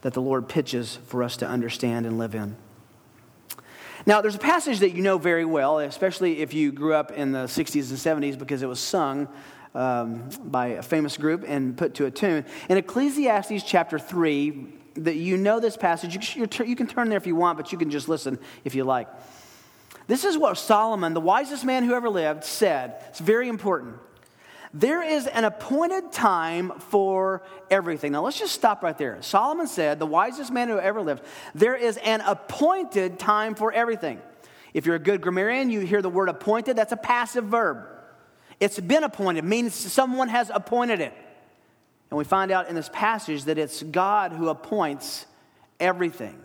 that 0.00 0.14
the 0.14 0.22
Lord 0.22 0.48
pitches 0.48 0.98
for 1.08 1.22
us 1.22 1.36
to 1.36 1.46
understand 1.46 2.06
and 2.06 2.16
live 2.16 2.34
in. 2.34 2.56
Now, 4.06 4.20
there's 4.20 4.36
a 4.36 4.38
passage 4.38 4.78
that 4.78 4.90
you 4.90 5.02
know 5.02 5.18
very 5.18 5.44
well, 5.44 5.80
especially 5.80 6.38
if 6.40 6.54
you 6.54 6.70
grew 6.70 6.94
up 6.94 7.10
in 7.10 7.32
the 7.32 7.46
60s 7.46 7.90
and 7.90 8.22
70s 8.22 8.38
because 8.38 8.62
it 8.62 8.68
was 8.68 8.78
sung 8.78 9.26
um, 9.74 10.28
by 10.44 10.68
a 10.68 10.82
famous 10.82 11.16
group 11.16 11.44
and 11.44 11.76
put 11.76 11.94
to 11.94 12.06
a 12.06 12.10
tune. 12.12 12.44
In 12.68 12.78
Ecclesiastes 12.78 13.64
chapter 13.64 13.98
3, 13.98 14.74
that 14.98 15.16
you 15.16 15.36
know 15.36 15.58
this 15.58 15.76
passage, 15.76 16.36
you, 16.36 16.48
you 16.64 16.76
can 16.76 16.86
turn 16.86 17.08
there 17.08 17.18
if 17.18 17.26
you 17.26 17.34
want, 17.34 17.58
but 17.58 17.72
you 17.72 17.78
can 17.78 17.90
just 17.90 18.08
listen 18.08 18.38
if 18.64 18.76
you 18.76 18.84
like. 18.84 19.08
This 20.06 20.24
is 20.24 20.38
what 20.38 20.56
Solomon, 20.56 21.12
the 21.12 21.20
wisest 21.20 21.64
man 21.64 21.82
who 21.82 21.92
ever 21.92 22.08
lived, 22.08 22.44
said. 22.44 23.02
It's 23.08 23.18
very 23.18 23.48
important. 23.48 23.96
There 24.74 25.02
is 25.02 25.26
an 25.26 25.44
appointed 25.44 26.12
time 26.12 26.72
for 26.78 27.42
everything. 27.70 28.12
Now, 28.12 28.22
let's 28.22 28.38
just 28.38 28.54
stop 28.54 28.82
right 28.82 28.96
there. 28.96 29.18
Solomon 29.22 29.66
said, 29.66 29.98
the 29.98 30.06
wisest 30.06 30.52
man 30.52 30.68
who 30.68 30.78
ever 30.78 31.00
lived, 31.00 31.22
there 31.54 31.74
is 31.74 31.96
an 31.98 32.20
appointed 32.20 33.18
time 33.18 33.54
for 33.54 33.72
everything. 33.72 34.20
If 34.74 34.84
you're 34.84 34.96
a 34.96 35.00
good 35.00 35.22
grammarian, 35.22 35.70
you 35.70 35.80
hear 35.80 36.02
the 36.02 36.10
word 36.10 36.28
appointed, 36.28 36.76
that's 36.76 36.92
a 36.92 36.96
passive 36.96 37.44
verb. 37.44 37.86
It's 38.60 38.78
been 38.78 39.04
appointed, 39.04 39.44
means 39.44 39.74
someone 39.74 40.28
has 40.28 40.50
appointed 40.52 41.00
it. 41.00 41.14
And 42.10 42.18
we 42.18 42.24
find 42.24 42.50
out 42.50 42.68
in 42.68 42.74
this 42.74 42.90
passage 42.92 43.44
that 43.44 43.58
it's 43.58 43.82
God 43.82 44.32
who 44.32 44.48
appoints 44.48 45.26
everything. 45.80 46.38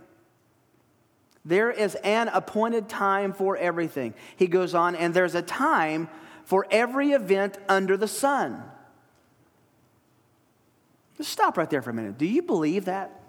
There 1.44 1.72
is 1.72 1.96
an 1.96 2.28
appointed 2.28 2.88
time 2.88 3.34
for 3.34 3.58
everything. 3.58 4.14
He 4.36 4.48
goes 4.48 4.76
on, 4.76 4.96
and 4.96 5.14
there's 5.14 5.36
a 5.36 5.42
time 5.42 6.08
for 6.52 6.68
every 6.70 7.14
event 7.14 7.58
under 7.70 7.96
the 7.96 8.10
sun. 8.10 8.62
Just 11.18 11.32
stop 11.32 11.56
right 11.56 11.70
there 11.70 11.82
for 11.82 11.92
a 11.92 11.94
minute. 11.94 12.18
Do 12.18 12.26
you 12.26 12.42
believe 12.42 12.84
that? 12.86 13.22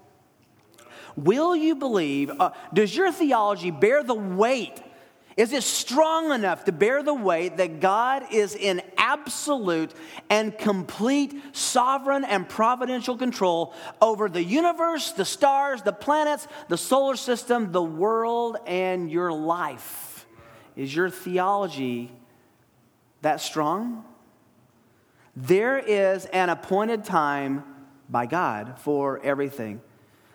Will 1.15 1.55
you 1.55 1.77
believe? 1.77 2.33
Uh, 2.33 2.51
does 2.75 2.97
your 2.97 3.13
theology 3.13 3.71
bear 3.71 4.03
the 4.03 4.13
weight? 4.13 4.83
Is 5.37 5.53
it 5.53 5.63
strong 5.63 6.33
enough 6.33 6.65
to 6.65 6.73
bear 6.73 7.05
the 7.05 7.15
weight 7.15 7.59
that 7.59 7.79
God 7.79 8.25
is 8.33 8.57
in 8.57 8.83
absolute 8.99 9.95
and 10.29 10.59
complete 10.59 11.41
sovereign 11.53 12.25
and 12.25 12.49
providential 12.49 13.17
control 13.17 13.73
over 14.01 14.29
the 14.29 14.43
universe, 14.43 15.13
the 15.13 15.25
stars, 15.25 15.83
the 15.83 15.93
planets, 15.93 16.49
the 16.67 16.77
solar 16.77 17.15
system, 17.15 17.71
the 17.71 17.81
world, 17.81 18.57
and 18.67 19.13
your 19.13 19.33
life? 19.33 20.27
Is 20.75 20.93
your 20.93 21.09
theology 21.09 22.11
that 23.23 23.41
strong? 23.41 24.05
There 25.35 25.79
is 25.79 26.27
an 26.27 26.51
appointed 26.51 27.05
time 27.05 27.65
by 28.09 28.27
God 28.27 28.79
for 28.79 29.21
everything, 29.25 29.81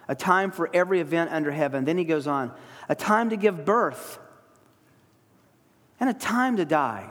a 0.08 0.16
time 0.16 0.52
for 0.52 0.70
every 0.74 1.00
event 1.00 1.32
under 1.32 1.52
heaven. 1.52 1.86
Then 1.86 1.98
he 1.98 2.04
goes 2.04 2.28
on 2.28 2.52
a 2.90 2.96
time 2.96 3.30
to 3.30 3.38
give 3.38 3.66
birth 3.66 4.18
and 6.00 6.10
a 6.10 6.14
time 6.14 6.58
to 6.58 6.66
die. 6.66 7.10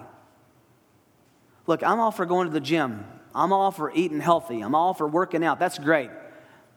Look, 1.66 1.82
I'm 1.82 2.00
all 2.00 2.10
for 2.10 2.26
going 2.26 2.48
to 2.48 2.52
the 2.52 2.60
gym. 2.60 3.04
I'm 3.34 3.52
all 3.52 3.70
for 3.70 3.92
eating 3.92 4.20
healthy. 4.20 4.60
I'm 4.60 4.74
all 4.74 4.94
for 4.94 5.06
working 5.06 5.44
out. 5.44 5.58
That's 5.58 5.78
great. 5.78 6.10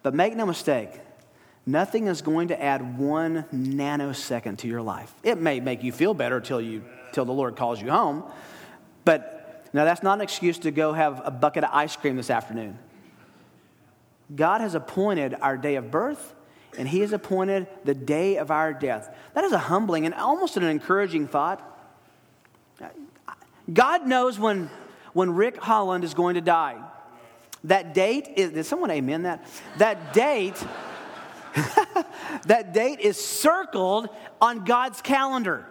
But 0.03 0.13
make 0.13 0.35
no 0.35 0.45
mistake, 0.45 0.91
Nothing 1.69 2.07
is 2.07 2.23
going 2.23 2.47
to 2.47 2.59
add 2.59 2.97
one 2.97 3.45
nanosecond 3.53 4.57
to 4.59 4.67
your 4.67 4.81
life. 4.81 5.13
It 5.21 5.39
may 5.39 5.59
make 5.59 5.83
you 5.83 5.91
feel 5.91 6.15
better 6.15 6.41
till, 6.41 6.59
you, 6.59 6.83
till 7.11 7.25
the 7.25 7.31
Lord 7.31 7.55
calls 7.55 7.79
you 7.79 7.91
home, 7.91 8.23
but 9.09 9.65
now 9.73 9.85
that's 9.85 10.03
not 10.03 10.19
an 10.19 10.21
excuse 10.21 10.59
to 10.59 10.69
go 10.69 10.93
have 10.93 11.19
a 11.25 11.31
bucket 11.31 11.63
of 11.63 11.71
ice 11.73 11.95
cream 11.95 12.15
this 12.15 12.29
afternoon. 12.29 12.77
God 14.35 14.61
has 14.61 14.75
appointed 14.75 15.35
our 15.41 15.57
day 15.57 15.77
of 15.77 15.89
birth, 15.89 16.35
and 16.77 16.87
He 16.87 16.99
has 16.99 17.11
appointed 17.11 17.65
the 17.85 17.95
day 17.95 18.37
of 18.37 18.51
our 18.51 18.71
death. 18.71 19.11
That 19.33 19.45
is 19.45 19.51
a 19.51 19.57
humbling 19.57 20.05
and 20.05 20.13
almost 20.13 20.57
an 20.57 20.63
encouraging 20.63 21.27
thought. 21.27 21.59
God 23.73 24.05
knows 24.05 24.37
when, 24.37 24.69
when 25.13 25.31
Rick 25.31 25.57
Holland 25.57 26.03
is 26.03 26.13
going 26.13 26.35
to 26.35 26.41
die. 26.41 26.77
That 27.63 27.95
date 27.95 28.27
is, 28.35 28.51
did 28.51 28.67
someone 28.67 28.91
amen 28.91 29.23
that? 29.23 29.43
That 29.79 30.13
date, 30.13 30.63
that 32.45 32.73
date 32.75 32.99
is 32.99 33.17
circled 33.17 34.09
on 34.39 34.65
God's 34.65 35.01
calendar. 35.01 35.65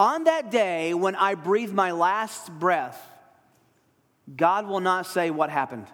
On 0.00 0.24
that 0.24 0.50
day 0.50 0.94
when 0.94 1.14
I 1.14 1.34
breathe 1.34 1.72
my 1.72 1.90
last 1.90 2.50
breath, 2.50 2.98
God 4.34 4.66
will 4.66 4.80
not 4.80 5.04
say 5.04 5.30
what 5.30 5.50
happened. 5.50 5.88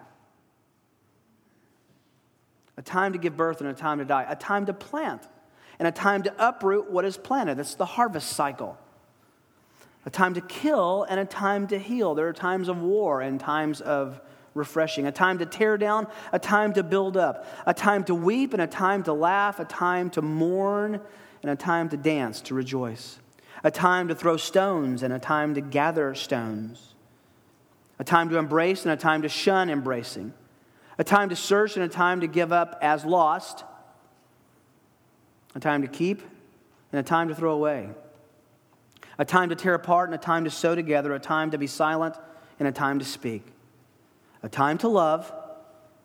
A 2.77 2.81
time 2.81 3.11
to 3.11 3.19
give 3.19 3.35
birth 3.35 3.59
and 3.59 3.69
a 3.69 3.73
time 3.73 3.97
to 3.97 4.05
die, 4.05 4.25
a 4.29 4.37
time 4.37 4.65
to 4.67 4.73
plant 4.73 5.27
and 5.77 5.89
a 5.89 5.91
time 5.91 6.23
to 6.23 6.33
uproot 6.39 6.89
what 6.89 7.03
is 7.03 7.17
planted. 7.17 7.57
That's 7.57 7.75
the 7.75 7.85
harvest 7.85 8.29
cycle 8.29 8.77
a 10.05 10.09
time 10.09 10.35
to 10.35 10.41
kill 10.41 11.05
and 11.09 11.19
a 11.19 11.25
time 11.25 11.67
to 11.67 11.77
heal. 11.77 12.15
There 12.15 12.29
are 12.29 12.33
times 12.33 12.69
of 12.69 12.81
war 12.81 13.19
and 13.19 13.37
times 13.37 13.81
of 13.81 14.21
refreshing, 14.53 15.05
a 15.05 15.11
time 15.11 15.39
to 15.39 15.45
tear 15.45 15.77
down, 15.77 16.07
a 16.31 16.39
time 16.39 16.71
to 16.75 16.83
build 16.83 17.17
up, 17.17 17.45
a 17.65 17.73
time 17.73 18.05
to 18.05 18.15
weep 18.15 18.53
and 18.53 18.61
a 18.61 18.67
time 18.67 19.03
to 19.03 19.11
laugh, 19.11 19.59
a 19.59 19.65
time 19.65 20.09
to 20.11 20.21
mourn 20.21 21.01
and 21.41 21.51
a 21.51 21.57
time 21.57 21.89
to 21.89 21.97
dance, 21.97 22.39
to 22.39 22.53
rejoice, 22.53 23.19
a 23.63 23.71
time 23.71 24.07
to 24.07 24.15
throw 24.15 24.37
stones 24.37 25.03
and 25.03 25.13
a 25.13 25.19
time 25.19 25.55
to 25.55 25.61
gather 25.61 26.13
stones, 26.15 26.93
a 27.99 28.03
time 28.03 28.29
to 28.29 28.37
embrace 28.37 28.83
and 28.83 28.91
a 28.91 28.97
time 28.97 29.21
to 29.21 29.29
shun 29.29 29.69
embracing, 29.69 30.33
a 30.97 31.03
time 31.03 31.29
to 31.29 31.35
search 31.35 31.75
and 31.75 31.83
a 31.83 31.87
time 31.89 32.21
to 32.21 32.27
give 32.27 32.51
up 32.51 32.77
as 32.81 33.05
lost, 33.05 33.63
a 35.55 35.59
time 35.59 35.81
to 35.81 35.87
keep 35.87 36.21
and 36.91 36.99
a 36.99 37.03
time 37.03 37.27
to 37.27 37.35
throw 37.35 37.53
away 37.53 37.89
a 39.17 39.25
time 39.25 39.49
to 39.49 39.55
tear 39.55 39.73
apart 39.73 40.09
and 40.09 40.15
a 40.15 40.17
time 40.17 40.43
to 40.43 40.51
sew 40.51 40.75
together, 40.75 41.13
a 41.13 41.19
time 41.19 41.51
to 41.51 41.57
be 41.57 41.67
silent 41.67 42.15
and 42.59 42.67
a 42.67 42.71
time 42.71 42.99
to 42.99 43.05
speak, 43.05 43.43
a 44.43 44.49
time 44.49 44.77
to 44.79 44.87
love 44.87 45.31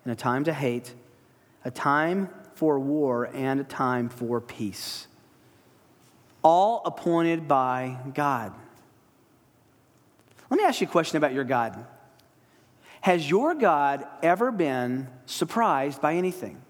and 0.04 0.12
a 0.12 0.16
time 0.16 0.44
to 0.44 0.52
hate, 0.52 0.94
a 1.64 1.70
time 1.70 2.28
for 2.54 2.78
war 2.78 3.28
and 3.34 3.60
a 3.60 3.64
time 3.64 4.08
for 4.08 4.40
peace. 4.40 5.06
All 6.42 6.82
appointed 6.84 7.46
by 7.46 7.98
God. 8.14 8.52
Let 10.50 10.58
me 10.58 10.64
ask 10.64 10.80
you 10.80 10.86
a 10.86 10.90
question 10.90 11.16
about 11.16 11.32
your 11.32 11.44
God. 11.44 11.86
Has 13.00 13.28
your 13.28 13.54
God 13.54 14.06
ever 14.22 14.50
been 14.50 15.08
surprised 15.26 16.00
by 16.00 16.14
anything? 16.14 16.60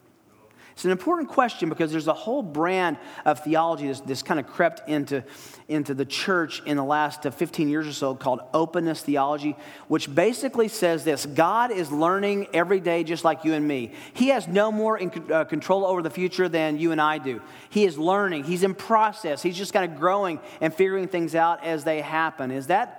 It's 0.73 0.85
an 0.85 0.91
important 0.91 1.29
question 1.29 1.69
because 1.69 1.93
there's 1.93 2.09
a 2.09 2.15
whole 2.15 2.43
brand 2.43 2.97
of 3.25 3.45
theology 3.45 3.87
that's, 3.87 4.01
that's 4.01 4.23
kind 4.23 4.41
of 4.41 4.47
crept 4.47 4.89
into, 4.89 5.23
into 5.69 5.93
the 5.93 6.05
church 6.05 6.63
in 6.65 6.77
the 6.77 6.85
last 6.85 7.27
uh, 7.27 7.31
15 7.31 7.69
years 7.69 7.87
or 7.87 7.93
so 7.93 8.15
called 8.15 8.41
openness 8.55 9.03
theology, 9.03 9.55
which 9.89 10.13
basically 10.13 10.69
says 10.69 11.05
this 11.05 11.27
God 11.27 11.71
is 11.71 11.93
learning 11.93 12.49
every 12.55 12.81
day 12.81 13.05
just 13.05 13.23
like 13.23 13.45
you 13.45 13.53
and 13.53 13.67
me. 13.67 13.93
He 14.15 14.29
has 14.29 14.49
no 14.49 14.73
more 14.73 14.99
in, 14.99 15.13
uh, 15.31 15.45
control 15.45 15.85
over 15.85 16.03
the 16.03 16.11
future 16.11 16.49
than 16.49 16.79
you 16.79 16.93
and 16.93 17.01
I 17.01 17.19
do. 17.19 17.43
He 17.69 17.85
is 17.85 17.99
learning, 17.99 18.45
He's 18.45 18.63
in 18.63 18.75
process, 18.75 19.43
He's 19.43 19.57
just 19.57 19.73
kind 19.73 19.91
of 19.91 19.99
growing 19.99 20.41
and 20.61 20.73
figuring 20.73 21.09
things 21.09 21.35
out 21.35 21.63
as 21.65 21.85
they 21.85 22.01
happen. 22.01 22.51
Is 22.51 22.69
that 22.69 22.99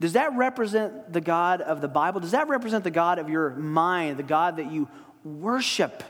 does 0.00 0.14
that 0.14 0.36
represent 0.36 1.12
the 1.12 1.20
God 1.20 1.60
of 1.60 1.80
the 1.80 1.88
Bible? 1.88 2.20
Does 2.20 2.32
that 2.32 2.48
represent 2.48 2.82
the 2.82 2.90
God 2.90 3.20
of 3.20 3.28
your 3.30 3.50
mind, 3.50 4.16
the 4.16 4.24
God 4.24 4.56
that 4.56 4.70
you 4.70 4.88
worship? 5.22 6.02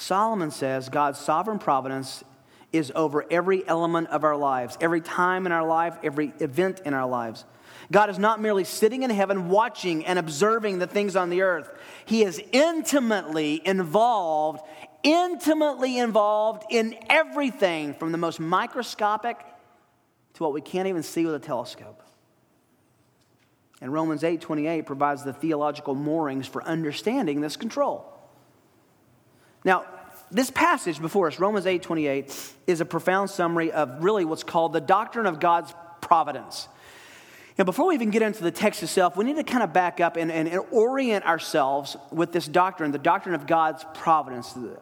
Solomon 0.00 0.50
says 0.50 0.88
God's 0.88 1.18
sovereign 1.18 1.58
providence 1.58 2.24
is 2.72 2.90
over 2.94 3.26
every 3.30 3.68
element 3.68 4.08
of 4.08 4.24
our 4.24 4.36
lives, 4.36 4.78
every 4.80 5.02
time 5.02 5.44
in 5.44 5.52
our 5.52 5.66
life, 5.66 5.98
every 6.02 6.32
event 6.40 6.80
in 6.86 6.94
our 6.94 7.06
lives. 7.06 7.44
God 7.92 8.08
is 8.08 8.18
not 8.18 8.40
merely 8.40 8.64
sitting 8.64 9.02
in 9.02 9.10
heaven 9.10 9.50
watching 9.50 10.06
and 10.06 10.18
observing 10.18 10.78
the 10.78 10.86
things 10.86 11.16
on 11.16 11.28
the 11.28 11.42
earth. 11.42 11.70
He 12.06 12.22
is 12.22 12.40
intimately 12.50 13.60
involved, 13.66 14.62
intimately 15.02 15.98
involved 15.98 16.64
in 16.70 16.96
everything 17.10 17.92
from 17.92 18.10
the 18.10 18.18
most 18.18 18.40
microscopic 18.40 19.38
to 20.34 20.42
what 20.42 20.54
we 20.54 20.62
can't 20.62 20.88
even 20.88 21.02
see 21.02 21.26
with 21.26 21.34
a 21.34 21.38
telescope. 21.38 22.02
And 23.82 23.92
Romans 23.92 24.24
8:28 24.24 24.86
provides 24.86 25.24
the 25.24 25.34
theological 25.34 25.94
moorings 25.94 26.46
for 26.46 26.62
understanding 26.62 27.42
this 27.42 27.58
control. 27.58 28.19
Now, 29.64 29.84
this 30.30 30.50
passage 30.50 31.00
before 31.00 31.26
us, 31.26 31.38
Romans 31.38 31.66
8 31.66 31.82
28, 31.82 32.54
is 32.66 32.80
a 32.80 32.84
profound 32.84 33.30
summary 33.30 33.72
of 33.72 34.02
really 34.02 34.24
what's 34.24 34.44
called 34.44 34.72
the 34.72 34.80
doctrine 34.80 35.26
of 35.26 35.40
God's 35.40 35.74
providence. 36.00 36.68
Now, 37.58 37.64
before 37.64 37.88
we 37.88 37.94
even 37.94 38.10
get 38.10 38.22
into 38.22 38.42
the 38.42 38.50
text 38.50 38.82
itself, 38.82 39.16
we 39.16 39.24
need 39.24 39.36
to 39.36 39.44
kind 39.44 39.62
of 39.62 39.72
back 39.72 40.00
up 40.00 40.16
and, 40.16 40.32
and, 40.32 40.48
and 40.48 40.62
orient 40.70 41.26
ourselves 41.26 41.96
with 42.10 42.32
this 42.32 42.46
doctrine, 42.46 42.90
the 42.90 42.98
doctrine 42.98 43.34
of 43.34 43.46
God's 43.46 43.84
providence. 43.92 44.52
The, 44.52 44.78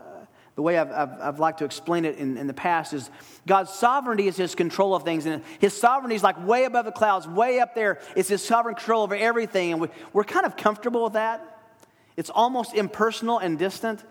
the 0.54 0.62
way 0.62 0.78
I've, 0.78 0.90
I've, 0.92 1.20
I've, 1.20 1.38
liked 1.40 1.58
to 1.58 1.64
explain 1.64 2.04
it 2.04 2.18
in, 2.18 2.36
in 2.36 2.46
the 2.46 2.54
past 2.54 2.92
is 2.92 3.10
God's 3.46 3.70
sovereignty 3.70 4.28
is 4.28 4.36
his 4.36 4.54
control 4.54 4.94
of 4.94 5.02
things, 5.02 5.24
and 5.24 5.42
his 5.60 5.72
sovereignty 5.72 6.14
is 6.14 6.22
like 6.22 6.46
way 6.46 6.64
above 6.64 6.84
the 6.84 6.92
clouds, 6.92 7.26
way 7.26 7.58
up 7.58 7.74
there. 7.74 8.00
It's 8.14 8.28
his 8.28 8.44
sovereign 8.44 8.74
control 8.74 9.02
over 9.02 9.14
everything, 9.16 9.72
and 9.72 9.80
we, 9.80 9.88
we're 10.12 10.24
kind 10.24 10.46
of 10.46 10.56
comfortable 10.56 11.04
with 11.04 11.14
that. 11.14 11.44
It's 12.16 12.30
almost 12.30 12.74
impersonal 12.74 13.38
and 13.38 13.58
distant. 13.58 14.04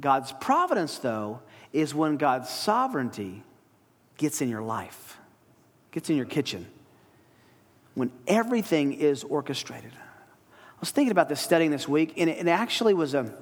God's 0.00 0.32
providence, 0.40 0.98
though, 0.98 1.40
is 1.72 1.94
when 1.94 2.16
God's 2.16 2.48
sovereignty 2.50 3.42
gets 4.16 4.40
in 4.40 4.48
your 4.48 4.62
life, 4.62 5.18
gets 5.92 6.10
in 6.10 6.16
your 6.16 6.26
kitchen, 6.26 6.66
when 7.94 8.10
everything 8.26 8.92
is 8.92 9.24
orchestrated. 9.24 9.92
I 9.92 10.80
was 10.80 10.90
thinking 10.90 11.12
about 11.12 11.28
this 11.28 11.40
studying 11.40 11.70
this 11.70 11.88
week, 11.88 12.14
and 12.16 12.28
it, 12.28 12.46
actually 12.48 12.94
was 12.94 13.14
a. 13.14 13.32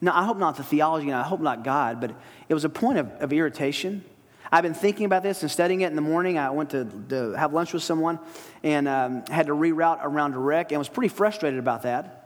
No, 0.00 0.12
I 0.12 0.24
hope 0.24 0.38
not 0.38 0.56
the 0.56 0.64
theology, 0.64 1.08
and 1.08 1.16
I 1.16 1.22
hope 1.22 1.40
not 1.40 1.62
God, 1.62 2.00
but 2.00 2.14
it 2.48 2.54
was 2.54 2.64
a 2.64 2.68
point 2.68 2.98
of, 2.98 3.10
of 3.20 3.32
irritation. 3.32 4.04
I've 4.50 4.62
been 4.62 4.74
thinking 4.74 5.06
about 5.06 5.22
this 5.22 5.42
and 5.42 5.50
studying 5.50 5.80
it 5.80 5.86
in 5.86 5.96
the 5.96 6.02
morning. 6.02 6.36
I 6.36 6.50
went 6.50 6.70
to, 6.70 6.84
to 7.08 7.30
have 7.32 7.54
lunch 7.54 7.72
with 7.72 7.82
someone 7.82 8.18
and 8.62 8.86
um, 8.86 9.24
had 9.26 9.46
to 9.46 9.54
reroute 9.54 10.00
around 10.02 10.34
a 10.34 10.38
wreck 10.38 10.72
and 10.72 10.78
was 10.78 10.90
pretty 10.90 11.08
frustrated 11.08 11.58
about 11.58 11.82
that. 11.84 12.21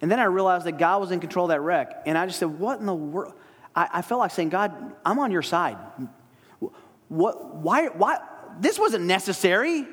And 0.00 0.10
then 0.10 0.18
I 0.18 0.24
realized 0.24 0.66
that 0.66 0.78
God 0.78 1.00
was 1.00 1.10
in 1.10 1.20
control 1.20 1.46
of 1.46 1.50
that 1.50 1.60
wreck. 1.60 2.02
And 2.06 2.16
I 2.16 2.26
just 2.26 2.38
said, 2.38 2.58
What 2.58 2.80
in 2.80 2.86
the 2.86 2.94
world? 2.94 3.34
I, 3.74 3.88
I 3.94 4.02
felt 4.02 4.20
like 4.20 4.30
saying, 4.30 4.48
God, 4.48 4.94
I'm 5.04 5.18
on 5.18 5.30
your 5.30 5.42
side. 5.42 5.76
What, 7.08 7.56
why, 7.56 7.86
why? 7.88 8.18
This 8.58 8.78
wasn't 8.78 9.04
necessary. 9.04 9.86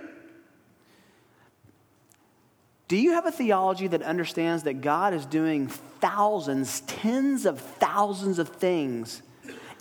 Do 2.88 2.96
you 2.96 3.14
have 3.14 3.26
a 3.26 3.32
theology 3.32 3.88
that 3.88 4.02
understands 4.02 4.64
that 4.64 4.82
God 4.82 5.14
is 5.14 5.26
doing 5.26 5.68
thousands, 5.68 6.82
tens 6.82 7.46
of 7.46 7.60
thousands 7.60 8.40
of 8.40 8.50
things 8.50 9.22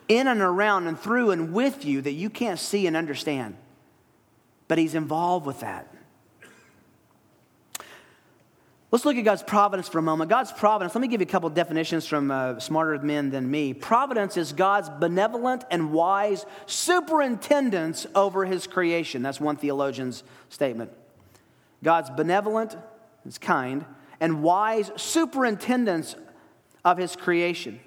in 0.09 0.27
and 0.27 0.41
around 0.41 0.89
and 0.89 0.99
through 0.99 1.31
and 1.31 1.53
with 1.53 1.85
you 1.85 2.01
that 2.03 2.13
you 2.13 2.31
can't 2.31 2.59
see 2.59 2.87
and 2.87 2.97
understand? 2.97 3.57
But 4.67 4.79
He's 4.79 4.97
involved 4.97 5.47
with 5.47 5.61
that. 5.61 5.96
Let's 8.97 9.05
look 9.05 9.19
at 9.19 9.27
God's 9.27 9.43
providence 9.43 9.91
for 9.91 9.99
a 9.99 10.03
moment. 10.03 10.31
God's 10.31 10.53
providence, 10.53 10.95
let 10.95 11.03
me 11.03 11.09
give 11.09 11.21
you 11.21 11.27
a 11.27 11.31
couple 11.31 11.51
definitions 11.51 12.07
from 12.07 12.31
uh, 12.31 12.59
smarter 12.59 12.99
men 13.01 13.29
than 13.29 13.51
me. 13.51 13.75
Providence 13.75 14.39
is 14.39 14.55
God's 14.55 14.89
benevolent 14.89 15.67
and 15.71 15.93
wise 15.93 16.47
superintendence 16.65 18.07
over 18.15 18.47
his 18.47 18.67
creation. 18.67 19.21
That's 19.21 19.39
one 19.39 19.57
theologian's 19.57 20.25
statement. 20.49 20.93
God's 21.85 22.09
benevolent, 22.09 22.75
is 23.27 23.37
kind, 23.37 23.85
and 24.19 24.43
wise 24.43 24.91
superintendence 24.97 26.17
of 26.83 26.97
his 26.97 27.17
creation. 27.17 27.81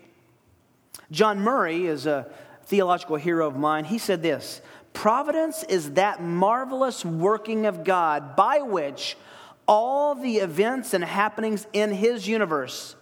John 1.09 1.39
Murray 1.39 1.87
is 1.87 2.05
a 2.05 2.31
theological 2.65 3.15
hero 3.15 3.47
of 3.47 3.57
mine. 3.57 3.85
He 3.85 3.97
said 3.97 4.21
this 4.21 4.61
Providence 4.93 5.63
is 5.63 5.93
that 5.93 6.21
marvelous 6.21 7.03
working 7.03 7.65
of 7.65 7.83
God 7.83 8.35
by 8.35 8.59
which 8.59 9.17
all 9.69 10.15
the 10.15 10.37
events 10.37 10.93
and 10.93 11.03
happenings 11.03 11.67
in 11.71 11.93
his 11.93 12.27
universe 12.27 12.95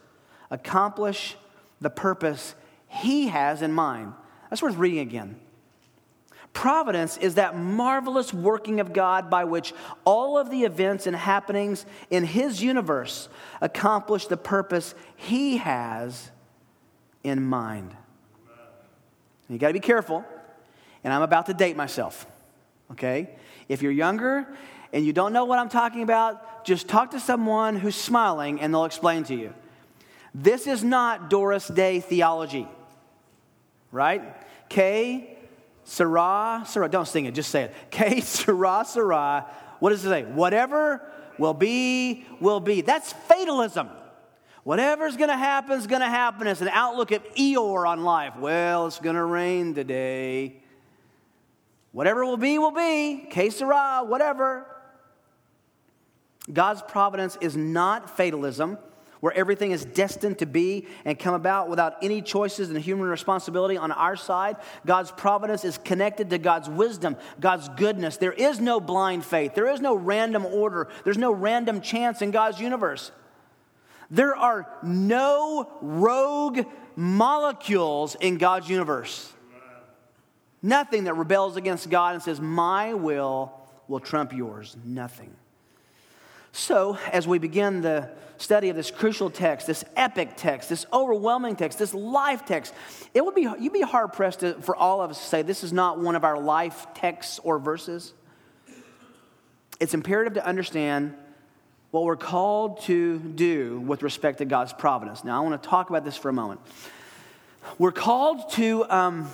accomplish 0.52 1.38
the 1.82 1.90
purpose 1.90 2.56
he 2.88 3.28
has 3.28 3.62
in 3.62 3.72
mind. 3.72 4.14
That's 4.50 4.62
worth 4.62 4.76
reading 4.76 5.00
again. 5.00 5.40
Providence 6.54 7.18
is 7.18 7.36
that 7.36 7.56
marvelous 7.56 8.34
working 8.34 8.80
of 8.80 8.92
God 8.92 9.30
by 9.30 9.44
which 9.44 9.74
all 10.06 10.38
of 10.38 10.50
the 10.50 10.64
events 10.64 11.06
and 11.06 11.16
happenings 11.16 11.86
in 12.10 12.24
His 12.24 12.64
universe 12.64 13.30
accomplish 13.62 14.26
the 14.26 14.38
purpose 14.38 14.96
He 15.16 15.58
has 15.58 16.32
in 17.24 17.44
mind. 17.44 17.96
You 19.50 19.60
got 19.60 19.68
to 19.68 19.74
be 19.74 19.80
careful, 19.80 20.26
and 21.04 21.14
I'm 21.14 21.22
about 21.22 21.46
to 21.46 21.54
date 21.54 21.78
myself, 21.78 22.26
okay? 22.92 23.36
If 23.70 23.82
you're 23.84 23.92
younger 23.92 24.48
and 24.92 25.06
you 25.06 25.14
don't 25.14 25.34
know 25.34 25.46
what 25.46 25.60
I'm 25.60 25.70
talking 25.70 26.02
about, 26.02 26.57
just 26.68 26.90
talk 26.90 27.12
to 27.12 27.20
someone 27.20 27.78
who's 27.78 27.96
smiling 27.96 28.60
and 28.60 28.74
they'll 28.74 28.84
explain 28.84 29.24
to 29.24 29.34
you. 29.34 29.54
This 30.36 30.68
is 30.68 30.84
not 30.84 31.30
Doris 31.30 31.66
Day 31.66 32.02
theology, 32.02 32.68
right? 33.90 34.22
Que 34.68 35.22
sera, 35.86 36.64
sera, 36.68 36.90
don't 36.90 37.08
sing 37.08 37.26
it, 37.26 37.34
just 37.34 37.52
say 37.52 37.64
it. 37.64 37.74
Que, 37.90 38.20
sera, 38.22 38.84
sera. 38.86 39.46
What 39.80 39.92
does 39.92 40.04
it 40.04 40.10
say? 40.10 40.24
Whatever 40.24 41.02
will 41.38 41.54
be, 41.54 42.26
will 42.42 42.60
be. 42.60 42.82
That's 42.82 43.14
fatalism. 43.14 43.88
Whatever's 44.66 45.16
going 45.16 45.30
to 45.30 45.38
happen 45.38 45.80
is 45.80 45.88
going 45.88 46.02
to 46.02 46.10
happen. 46.10 46.48
It's 46.48 46.60
an 46.60 46.68
outlook 46.68 47.12
of 47.14 47.24
Eeyore 47.36 47.88
on 47.88 48.04
life. 48.04 48.36
Well, 48.38 48.88
it's 48.88 49.00
going 49.00 49.16
to 49.16 49.24
rain 49.24 49.74
today. 49.74 50.58
Whatever 51.94 52.26
will 52.26 52.36
be, 52.36 52.60
will 52.60 52.72
be. 52.72 53.26
Que 53.32 53.50
sera, 53.52 54.04
whatever. 54.06 54.66
God's 56.52 56.82
providence 56.82 57.38
is 57.42 57.58
not 57.58 58.16
fatalism 58.16 58.78
where 59.20 59.34
everything 59.34 59.72
is 59.72 59.84
destined 59.84 60.40
to 60.40 60.46
be 60.46 60.88
and 61.06 61.18
come 61.18 61.34
about 61.34 61.70
without 61.70 61.96
any 62.02 62.22
choices 62.22 62.70
and 62.70 62.80
human 62.80 63.08
responsibility 63.08 63.78
on 63.78 63.92
our 63.92 64.16
side. 64.16 64.58
God's 64.86 65.12
providence 65.12 65.66
is 65.66 65.78
connected 65.80 66.30
to 66.30 66.38
God's 66.38 66.70
wisdom, 66.70 67.18
God's 67.40 67.70
goodness. 67.70 68.18
There 68.18 68.34
is 68.34 68.60
no 68.60 68.80
blind 68.80 69.26
faith, 69.26 69.56
there 69.56 69.70
is 69.70 69.82
no 69.82 69.96
random 69.96 70.46
order, 70.46 70.88
there's 71.04 71.18
no 71.18 71.32
random 71.32 71.82
chance 71.82 72.22
in 72.22 72.32
God's 72.32 72.60
universe. 72.60 73.12
There 74.10 74.36
are 74.36 74.70
no 74.84 75.70
rogue 75.82 76.66
molecules 76.96 78.16
in 78.16 78.38
God's 78.38 78.70
universe. 78.70 79.34
Nothing 80.62 81.04
that 81.04 81.14
rebels 81.16 81.56
against 81.56 81.90
God 81.90 82.16
and 82.16 82.24
says, 82.24 82.40
My 82.40 82.94
will 82.94 83.52
will 83.88 84.00
trump 84.00 84.34
yours. 84.34 84.76
Nothing. 84.84 85.36
So, 86.52 86.98
as 87.12 87.28
we 87.28 87.40
begin 87.40 87.82
the 87.82 88.10
study 88.38 88.70
of 88.70 88.76
this 88.76 88.92
crucial 88.92 89.30
text, 89.30 89.68
this 89.68 89.84
epic 89.96 90.32
text, 90.38 90.70
this 90.70 90.86
overwhelming 90.94 91.56
text, 91.56 91.80
this 91.80 91.94
life 91.94 92.46
text, 92.46 92.74
it 93.14 93.24
would 93.24 93.36
be 93.36 93.48
you'd 93.60 93.74
be 93.74 93.82
hard 93.82 94.14
pressed 94.14 94.44
for 94.62 94.76
all 94.76 95.02
of 95.02 95.10
us 95.10 95.20
to 95.20 95.26
say 95.26 95.42
this 95.42 95.64
is 95.64 95.74
not 95.74 96.00
one 96.00 96.16
of 96.16 96.24
our 96.24 96.40
life 96.40 96.88
texts 96.94 97.40
or 97.44 97.60
verses. 97.60 98.14
It's 99.80 99.94
imperative 99.94 100.34
to 100.36 100.46
understand 100.46 101.14
what 101.92 102.04
we're 102.04 102.16
called 102.16 102.82
to 102.82 103.20
do 103.20 103.80
with 103.80 104.04
respect 104.04 104.40
to 104.40 104.46
God's 104.46 104.74
providence. 104.74 105.24
Now, 105.24 105.38
I 105.38 105.48
want 105.48 105.62
to 105.62 105.70
talk 105.70 105.90
about 105.90 106.04
this 106.04 106.18
for 106.18 106.30
a 106.30 106.34
moment. 106.34 106.60
We're 107.78 107.92
called 107.92 108.50
to 108.52 108.86
um, 108.90 109.30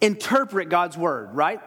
interpret 0.00 0.68
God's 0.68 0.96
word, 0.96 1.34
right? 1.34 1.60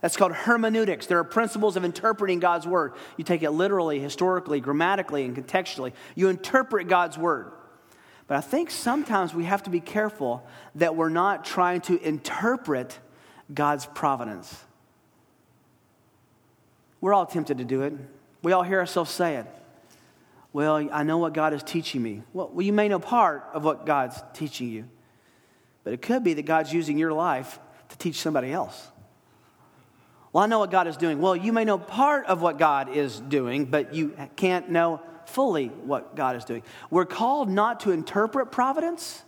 That's 0.00 0.16
called 0.16 0.32
hermeneutics. 0.32 1.06
There 1.06 1.18
are 1.18 1.24
principles 1.24 1.76
of 1.76 1.84
interpreting 1.84 2.38
God's 2.38 2.66
word. 2.66 2.92
You 3.16 3.24
take 3.24 3.42
it 3.42 3.50
literally, 3.50 3.98
historically, 3.98 4.60
grammatically, 4.60 5.24
and 5.24 5.34
contextually. 5.36 5.92
You 6.14 6.28
interpret 6.28 6.88
God's 6.88 7.16
word. 7.16 7.52
But 8.26 8.36
I 8.36 8.40
think 8.40 8.70
sometimes 8.70 9.34
we 9.34 9.44
have 9.44 9.62
to 9.64 9.70
be 9.70 9.80
careful 9.80 10.46
that 10.74 10.96
we're 10.96 11.08
not 11.08 11.44
trying 11.44 11.80
to 11.82 11.98
interpret 12.00 12.98
God's 13.52 13.86
providence. 13.86 14.64
We're 17.00 17.14
all 17.14 17.26
tempted 17.26 17.58
to 17.58 17.64
do 17.64 17.82
it. 17.82 17.94
We 18.42 18.52
all 18.52 18.62
hear 18.62 18.80
ourselves 18.80 19.10
say 19.10 19.36
it. 19.36 19.46
Well, 20.52 20.88
I 20.90 21.02
know 21.02 21.18
what 21.18 21.34
God 21.34 21.52
is 21.52 21.62
teaching 21.62 22.02
me. 22.02 22.22
Well, 22.32 22.50
you 22.58 22.72
may 22.72 22.88
know 22.88 22.98
part 22.98 23.48
of 23.52 23.64
what 23.64 23.86
God's 23.86 24.20
teaching 24.32 24.70
you, 24.70 24.88
but 25.84 25.92
it 25.92 26.02
could 26.02 26.24
be 26.24 26.34
that 26.34 26.46
God's 26.46 26.72
using 26.72 26.98
your 26.98 27.12
life 27.12 27.60
to 27.90 27.98
teach 27.98 28.20
somebody 28.20 28.52
else. 28.52 28.88
Well, 30.32 30.44
I 30.44 30.46
know 30.46 30.58
what 30.58 30.70
God 30.70 30.86
is 30.86 30.96
doing. 30.96 31.20
Well, 31.20 31.34
you 31.34 31.52
may 31.52 31.64
know 31.64 31.78
part 31.78 32.26
of 32.26 32.42
what 32.42 32.58
God 32.58 32.94
is 32.94 33.20
doing, 33.20 33.64
but 33.64 33.94
you 33.94 34.16
can't 34.36 34.68
know 34.68 35.00
fully 35.26 35.68
what 35.68 36.14
God 36.14 36.36
is 36.36 36.44
doing. 36.44 36.62
We're 36.90 37.06
called 37.06 37.48
not 37.48 37.80
to 37.80 37.90
interpret 37.90 38.50
providence, 38.50 39.22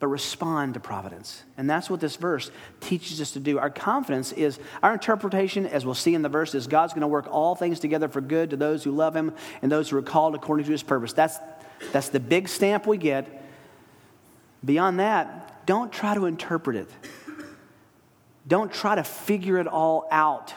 but 0.00 0.08
respond 0.08 0.74
to 0.74 0.80
providence. 0.80 1.42
And 1.56 1.68
that's 1.68 1.90
what 1.90 2.00
this 2.00 2.16
verse 2.16 2.50
teaches 2.80 3.20
us 3.20 3.32
to 3.32 3.40
do. 3.40 3.58
Our 3.58 3.70
confidence 3.70 4.32
is 4.32 4.58
our 4.82 4.92
interpretation, 4.92 5.66
as 5.66 5.84
we'll 5.84 5.94
see 5.94 6.14
in 6.14 6.22
the 6.22 6.28
verse, 6.28 6.54
is 6.54 6.66
God's 6.66 6.92
going 6.92 7.00
to 7.02 7.08
work 7.08 7.26
all 7.30 7.54
things 7.54 7.80
together 7.80 8.08
for 8.08 8.20
good 8.20 8.50
to 8.50 8.56
those 8.56 8.84
who 8.84 8.92
love 8.92 9.16
Him 9.16 9.32
and 9.60 9.72
those 9.72 9.90
who 9.90 9.96
are 9.96 10.02
called 10.02 10.34
according 10.34 10.66
to 10.66 10.72
His 10.72 10.82
purpose. 10.82 11.12
That's, 11.12 11.38
that's 11.92 12.10
the 12.10 12.20
big 12.20 12.48
stamp 12.48 12.86
we 12.86 12.96
get. 12.96 13.26
Beyond 14.64 15.00
that, 15.00 15.66
don't 15.66 15.92
try 15.92 16.14
to 16.14 16.26
interpret 16.26 16.76
it. 16.76 16.90
Don't 18.48 18.72
try 18.72 18.94
to 18.94 19.04
figure 19.04 19.58
it 19.58 19.68
all 19.68 20.08
out. 20.10 20.54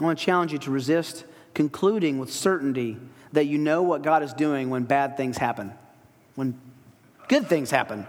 I 0.00 0.04
want 0.04 0.18
to 0.18 0.24
challenge 0.24 0.52
you 0.52 0.58
to 0.58 0.70
resist 0.70 1.24
concluding 1.54 2.18
with 2.18 2.32
certainty 2.32 2.98
that 3.32 3.46
you 3.46 3.58
know 3.58 3.82
what 3.82 4.02
God 4.02 4.22
is 4.22 4.32
doing 4.32 4.70
when 4.70 4.84
bad 4.84 5.16
things 5.16 5.38
happen, 5.38 5.72
when 6.34 6.58
good 7.28 7.46
things 7.46 7.70
happen, 7.70 8.06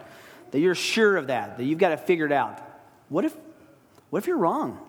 that 0.52 0.60
you're 0.60 0.74
sure 0.74 1.18
of 1.18 1.28
that, 1.28 1.58
that 1.58 1.64
you've 1.64 1.80
got 1.80 1.92
it 1.92 2.00
figured 2.02 2.32
out. 2.32 2.60
What 3.10 3.26
if, 3.26 3.36
what 4.10 4.20
if 4.20 4.28
you're 4.28 4.38
wrong? 4.38 4.80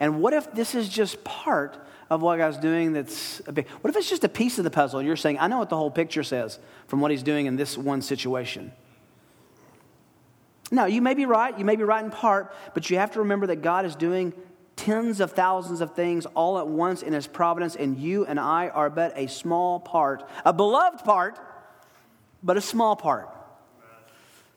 And 0.00 0.20
what 0.20 0.32
if 0.32 0.52
this 0.52 0.74
is 0.74 0.88
just 0.88 1.24
part 1.24 1.78
of 2.10 2.22
what 2.22 2.38
God's 2.38 2.58
doing 2.58 2.92
that's 2.92 3.40
a 3.46 3.52
big. 3.52 3.68
What 3.68 3.90
if 3.90 3.96
it's 3.96 4.08
just 4.08 4.24
a 4.24 4.28
piece 4.28 4.58
of 4.58 4.64
the 4.64 4.70
puzzle 4.70 5.02
you're 5.02 5.16
saying, 5.16 5.38
I 5.38 5.46
know 5.46 5.58
what 5.58 5.68
the 5.68 5.76
whole 5.76 5.90
picture 5.90 6.22
says 6.22 6.58
from 6.86 7.00
what 7.00 7.10
he's 7.10 7.22
doing 7.22 7.46
in 7.46 7.56
this 7.56 7.76
one 7.76 8.02
situation? 8.02 8.72
No, 10.70 10.84
you 10.84 11.00
may 11.00 11.14
be 11.14 11.26
right. 11.26 11.58
You 11.58 11.64
may 11.64 11.76
be 11.76 11.84
right 11.84 12.04
in 12.04 12.10
part, 12.10 12.54
but 12.74 12.90
you 12.90 12.98
have 12.98 13.12
to 13.12 13.20
remember 13.20 13.46
that 13.46 13.62
God 13.62 13.86
is 13.86 13.96
doing 13.96 14.32
tens 14.76 15.20
of 15.20 15.32
thousands 15.32 15.80
of 15.80 15.94
things 15.94 16.26
all 16.26 16.58
at 16.58 16.68
once 16.68 17.02
in 17.02 17.12
his 17.12 17.26
providence, 17.26 17.74
and 17.74 17.96
you 17.96 18.24
and 18.26 18.38
I 18.38 18.68
are 18.68 18.90
but 18.90 19.12
a 19.16 19.26
small 19.26 19.80
part, 19.80 20.28
a 20.44 20.52
beloved 20.52 21.04
part, 21.04 21.38
but 22.42 22.56
a 22.56 22.60
small 22.60 22.94
part. 22.94 23.28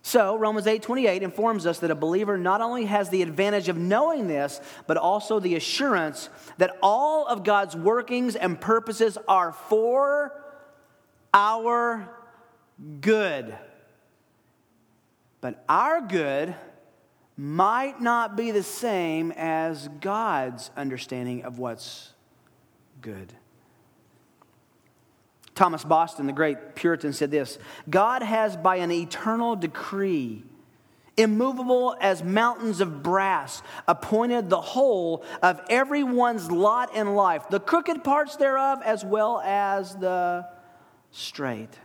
So, 0.04 0.36
Romans 0.36 0.66
8:28 0.66 1.22
informs 1.22 1.68
us 1.68 1.80
that 1.80 1.92
a 1.92 1.96
believer 1.96 2.38
not 2.38 2.62
only 2.62 2.86
has 2.86 3.10
the 3.10 3.22
advantage 3.22 3.70
of 3.70 3.78
knowing 3.78 4.28
this, 4.28 4.60
but 4.88 4.98
also 4.98 5.40
the 5.40 5.56
assurance 5.56 6.30
that 6.58 6.78
all 6.82 7.28
of 7.28 7.44
God's 7.44 7.76
workings 7.76 8.36
and 8.36 8.60
purposes 8.60 9.18
are 9.28 9.52
for 9.52 10.34
our 11.34 12.10
good. 13.00 13.56
But 15.40 15.64
our 15.70 16.02
good 16.02 16.56
might 17.38 18.02
not 18.02 18.36
be 18.36 18.52
the 18.52 18.64
same 18.64 19.32
as 19.36 19.88
God's 20.00 20.72
understanding 20.76 21.44
of 21.44 21.60
what's 21.60 22.14
good. 23.02 23.34
Thomas 25.56 25.84
Boston, 25.84 26.28
the 26.28 26.34
great 26.34 26.76
Puritan, 26.76 27.14
said 27.14 27.32
this 27.32 27.60
God 27.90 28.24
has, 28.24 28.56
by 28.56 28.78
an 28.78 28.92
eternal 28.92 29.56
decree, 29.56 30.44
immovable 31.18 31.96
as 32.00 32.24
mountains 32.24 32.82
of 32.82 33.04
brass, 33.04 33.62
appointed 33.88 34.50
the 34.50 34.62
whole 34.62 35.24
of 35.42 35.62
everyone's 35.70 36.50
lot 36.50 36.96
in 36.96 37.16
life, 37.16 37.50
the 37.50 37.60
crooked 37.60 38.04
parts 38.04 38.38
thereof 38.38 38.80
as 38.84 39.04
well 39.04 39.42
as 39.42 39.96
the 39.96 40.48
straight. 41.12 41.78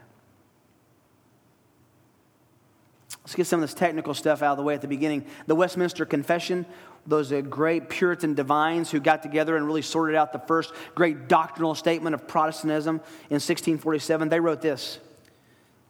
Let's 3.27 3.35
get 3.35 3.49
some 3.49 3.61
of 3.61 3.69
this 3.69 3.75
technical 3.75 4.15
stuff 4.15 4.41
out 4.41 4.53
of 4.53 4.59
the 4.59 4.63
way 4.63 4.75
at 4.75 4.83
the 4.83 4.87
beginning. 4.87 5.27
The 5.49 5.57
Westminster 5.57 6.07
Confession 6.07 6.65
those 7.07 7.33
uh, 7.33 7.41
great 7.41 7.89
Puritan 7.89 8.35
divines 8.35 8.91
who 8.91 9.01
got 9.01 9.23
together 9.23 9.57
and 9.57 9.67
really 9.67 9.83
sorted 9.83 10.17
out 10.17 10.33
the 10.33 10.39
first 10.41 10.73
great 10.95 11.29
doctrinal 11.29 11.75
statement 11.75 12.15
of 12.15 12.27
Protestantism 12.27 12.97
in 13.31 13.37
1647, 13.37 14.29
they 14.29 14.41
wrote 14.41 14.61
this. 14.61 14.99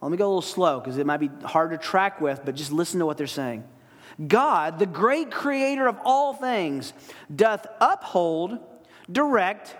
Let 0.01 0.11
me 0.11 0.17
go 0.17 0.25
a 0.25 0.29
little 0.29 0.41
slow 0.41 0.79
because 0.79 0.97
it 0.97 1.05
might 1.05 1.17
be 1.17 1.29
hard 1.43 1.71
to 1.71 1.77
track 1.77 2.21
with, 2.21 2.41
but 2.45 2.55
just 2.55 2.71
listen 2.71 2.99
to 2.99 3.05
what 3.05 3.17
they're 3.17 3.27
saying. 3.27 3.63
God, 4.25 4.79
the 4.79 4.85
great 4.85 5.31
creator 5.31 5.87
of 5.87 5.97
all 6.03 6.33
things, 6.33 6.93
doth 7.35 7.65
uphold, 7.79 8.59
direct, 9.11 9.75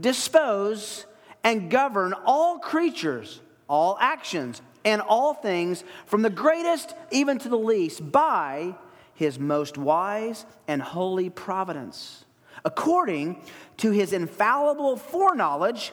dispose, 0.00 1.06
and 1.42 1.70
govern 1.70 2.14
all 2.24 2.58
creatures, 2.58 3.40
all 3.68 3.98
actions, 4.00 4.62
and 4.84 5.00
all 5.00 5.34
things, 5.34 5.82
from 6.06 6.22
the 6.22 6.30
greatest 6.30 6.94
even 7.10 7.38
to 7.38 7.48
the 7.48 7.58
least, 7.58 8.10
by 8.10 8.74
his 9.14 9.38
most 9.38 9.78
wise 9.78 10.44
and 10.66 10.82
holy 10.82 11.30
providence, 11.30 12.24
according 12.64 13.42
to 13.78 13.90
his 13.90 14.12
infallible 14.12 14.96
foreknowledge 14.96 15.92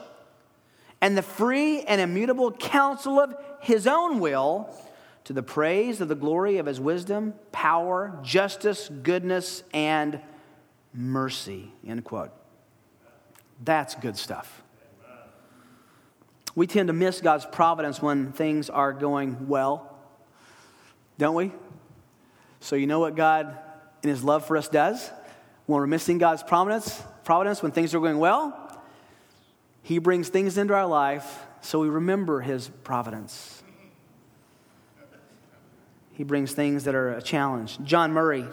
and 1.01 1.17
the 1.17 1.23
free 1.23 1.81
and 1.81 1.99
immutable 1.99 2.51
counsel 2.51 3.19
of 3.19 3.35
his 3.59 3.87
own 3.87 4.19
will 4.19 4.69
to 5.23 5.33
the 5.33 5.43
praise 5.43 6.01
of 6.01 6.07
the 6.07 6.15
glory 6.15 6.57
of 6.57 6.65
his 6.65 6.79
wisdom, 6.79 7.33
power, 7.51 8.17
justice, 8.23 8.89
goodness, 9.03 9.63
and 9.73 10.19
mercy. 10.93 11.71
End 11.85 12.03
quote. 12.03 12.31
That's 13.63 13.95
good 13.95 14.17
stuff. 14.17 14.63
We 16.55 16.67
tend 16.67 16.87
to 16.87 16.93
miss 16.93 17.21
God's 17.21 17.45
providence 17.45 18.01
when 18.01 18.33
things 18.33 18.69
are 18.69 18.91
going 18.91 19.47
well, 19.47 19.95
don't 21.17 21.35
we? 21.35 21.51
So, 22.61 22.75
you 22.75 22.87
know 22.87 22.99
what 22.99 23.15
God, 23.15 23.57
in 24.03 24.09
His 24.09 24.23
love 24.23 24.45
for 24.45 24.55
us, 24.55 24.69
does 24.69 25.09
when 25.65 25.79
we're 25.79 25.87
missing 25.87 26.19
God's 26.19 26.43
providence? 26.43 27.01
Providence 27.23 27.61
when 27.61 27.71
things 27.71 27.93
are 27.93 27.99
going 27.99 28.19
well, 28.19 28.81
He 29.81 29.97
brings 29.97 30.29
things 30.29 30.57
into 30.57 30.73
our 30.73 30.87
life 30.87 31.43
so 31.61 31.79
we 31.79 31.89
remember 31.89 32.39
His 32.39 32.69
providence. 32.83 33.63
He 36.13 36.23
brings 36.23 36.53
things 36.53 36.83
that 36.83 36.93
are 36.93 37.13
a 37.13 37.21
challenge. 37.21 37.79
John 37.83 38.11
Murray 38.11 38.45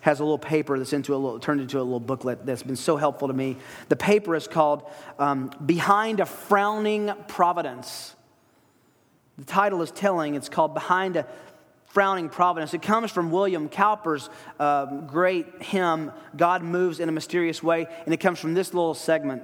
has 0.00 0.20
a 0.20 0.24
little 0.24 0.38
paper 0.38 0.78
that's 0.78 0.94
into 0.94 1.14
a 1.14 1.18
little, 1.18 1.38
turned 1.38 1.60
into 1.60 1.78
a 1.78 1.82
little 1.82 2.00
booklet 2.00 2.46
that's 2.46 2.62
been 2.62 2.76
so 2.76 2.96
helpful 2.96 3.28
to 3.28 3.34
me. 3.34 3.58
The 3.90 3.96
paper 3.96 4.34
is 4.34 4.48
called 4.48 4.90
um, 5.18 5.50
Behind 5.66 6.20
a 6.20 6.26
Frowning 6.26 7.12
Providence. 7.28 8.16
The 9.36 9.44
title 9.44 9.82
is 9.82 9.90
telling, 9.90 10.34
it's 10.34 10.48
called 10.48 10.72
Behind 10.72 11.16
a 11.16 11.26
Frowning 11.90 12.28
Providence. 12.28 12.72
It 12.72 12.82
comes 12.82 13.10
from 13.10 13.32
William 13.32 13.68
Cowper's 13.68 14.30
um, 14.60 15.08
great 15.08 15.60
hymn, 15.60 16.12
God 16.36 16.62
Moves 16.62 17.00
in 17.00 17.08
a 17.08 17.12
Mysterious 17.12 17.62
Way, 17.62 17.86
and 18.04 18.14
it 18.14 18.18
comes 18.18 18.38
from 18.38 18.54
this 18.54 18.72
little 18.72 18.94
segment 18.94 19.42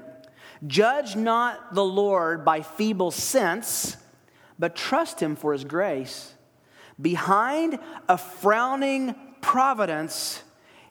Judge 0.66 1.16
not 1.16 1.74
the 1.74 1.84
Lord 1.84 2.44
by 2.44 2.62
feeble 2.62 3.10
sense, 3.10 3.96
but 4.58 4.74
trust 4.74 5.20
him 5.20 5.36
for 5.36 5.52
his 5.52 5.64
grace. 5.64 6.34
Behind 7.00 7.78
a 8.08 8.16
frowning 8.16 9.14
providence, 9.42 10.42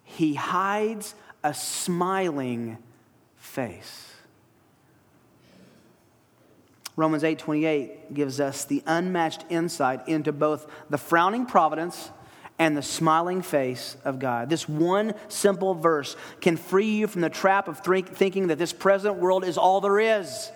he 0.04 0.36
hides 0.36 1.16
a 1.44 1.54
smiling 1.54 2.78
face. 3.38 4.15
Romans 6.96 7.24
8:28 7.24 8.14
gives 8.14 8.40
us 8.40 8.66
the 8.66 8.82
unmatched 8.86 9.46
insight 9.50 10.08
into 10.08 10.32
both 10.32 10.68
the 10.90 10.98
frowning 10.98 11.46
providence 11.46 12.10
and 12.58 12.78
the 12.78 12.82
smiling 12.82 13.42
face 13.42 13.98
of 14.06 14.18
God. 14.18 14.50
This 14.50 14.70
one 14.70 15.14
simple 15.28 15.74
verse 15.74 16.16
can 16.40 16.56
free 16.56 16.92
you 16.92 17.08
from 17.08 17.22
the 17.22 17.30
trap 17.30 17.68
of 17.68 17.80
thinking 17.80 18.48
that 18.48 18.58
this 18.58 18.72
present 18.72 19.16
world 19.16 19.44
is 19.44 19.58
all 19.58 19.82
there 19.82 20.00
is. 20.00 20.52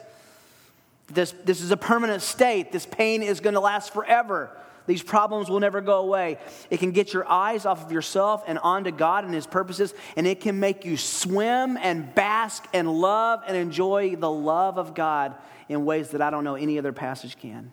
This, 1.08 1.34
this 1.44 1.62
is 1.62 1.72
a 1.72 1.78
permanent 1.78 2.22
state. 2.22 2.72
This 2.72 2.86
pain 2.86 3.22
is 3.22 3.40
going 3.42 3.56
to 3.56 3.60
last 3.60 3.92
forever. 3.92 4.50
These 4.90 5.04
problems 5.04 5.52
will 5.52 5.60
never 5.60 5.82
go 5.82 6.00
away. 6.00 6.40
It 6.72 6.80
can 6.80 6.90
get 6.90 7.14
your 7.14 7.30
eyes 7.30 7.68
off 7.68 7.86
of 7.86 7.92
yourself 7.92 8.44
and 8.48 8.58
onto 8.58 8.90
God 8.90 9.24
and 9.24 9.32
His 9.32 9.46
purposes, 9.46 9.94
and 10.16 10.26
it 10.26 10.40
can 10.40 10.60
make 10.60 10.84
you 10.84 10.98
swim 10.98 11.78
and 11.78 12.16
bask 12.16 12.68
and 12.74 12.92
love 12.92 13.44
and 13.46 13.56
enjoy 13.56 14.16
the 14.16 14.32
love 14.32 14.80
of 14.80 14.96
God 14.96 15.36
in 15.68 15.86
ways 15.86 16.10
that 16.10 16.24
I 16.24 16.32
don't 16.32 16.44
know 16.44 16.56
any 16.56 16.80
other 16.80 16.92
passage 16.92 17.38
can. 17.38 17.70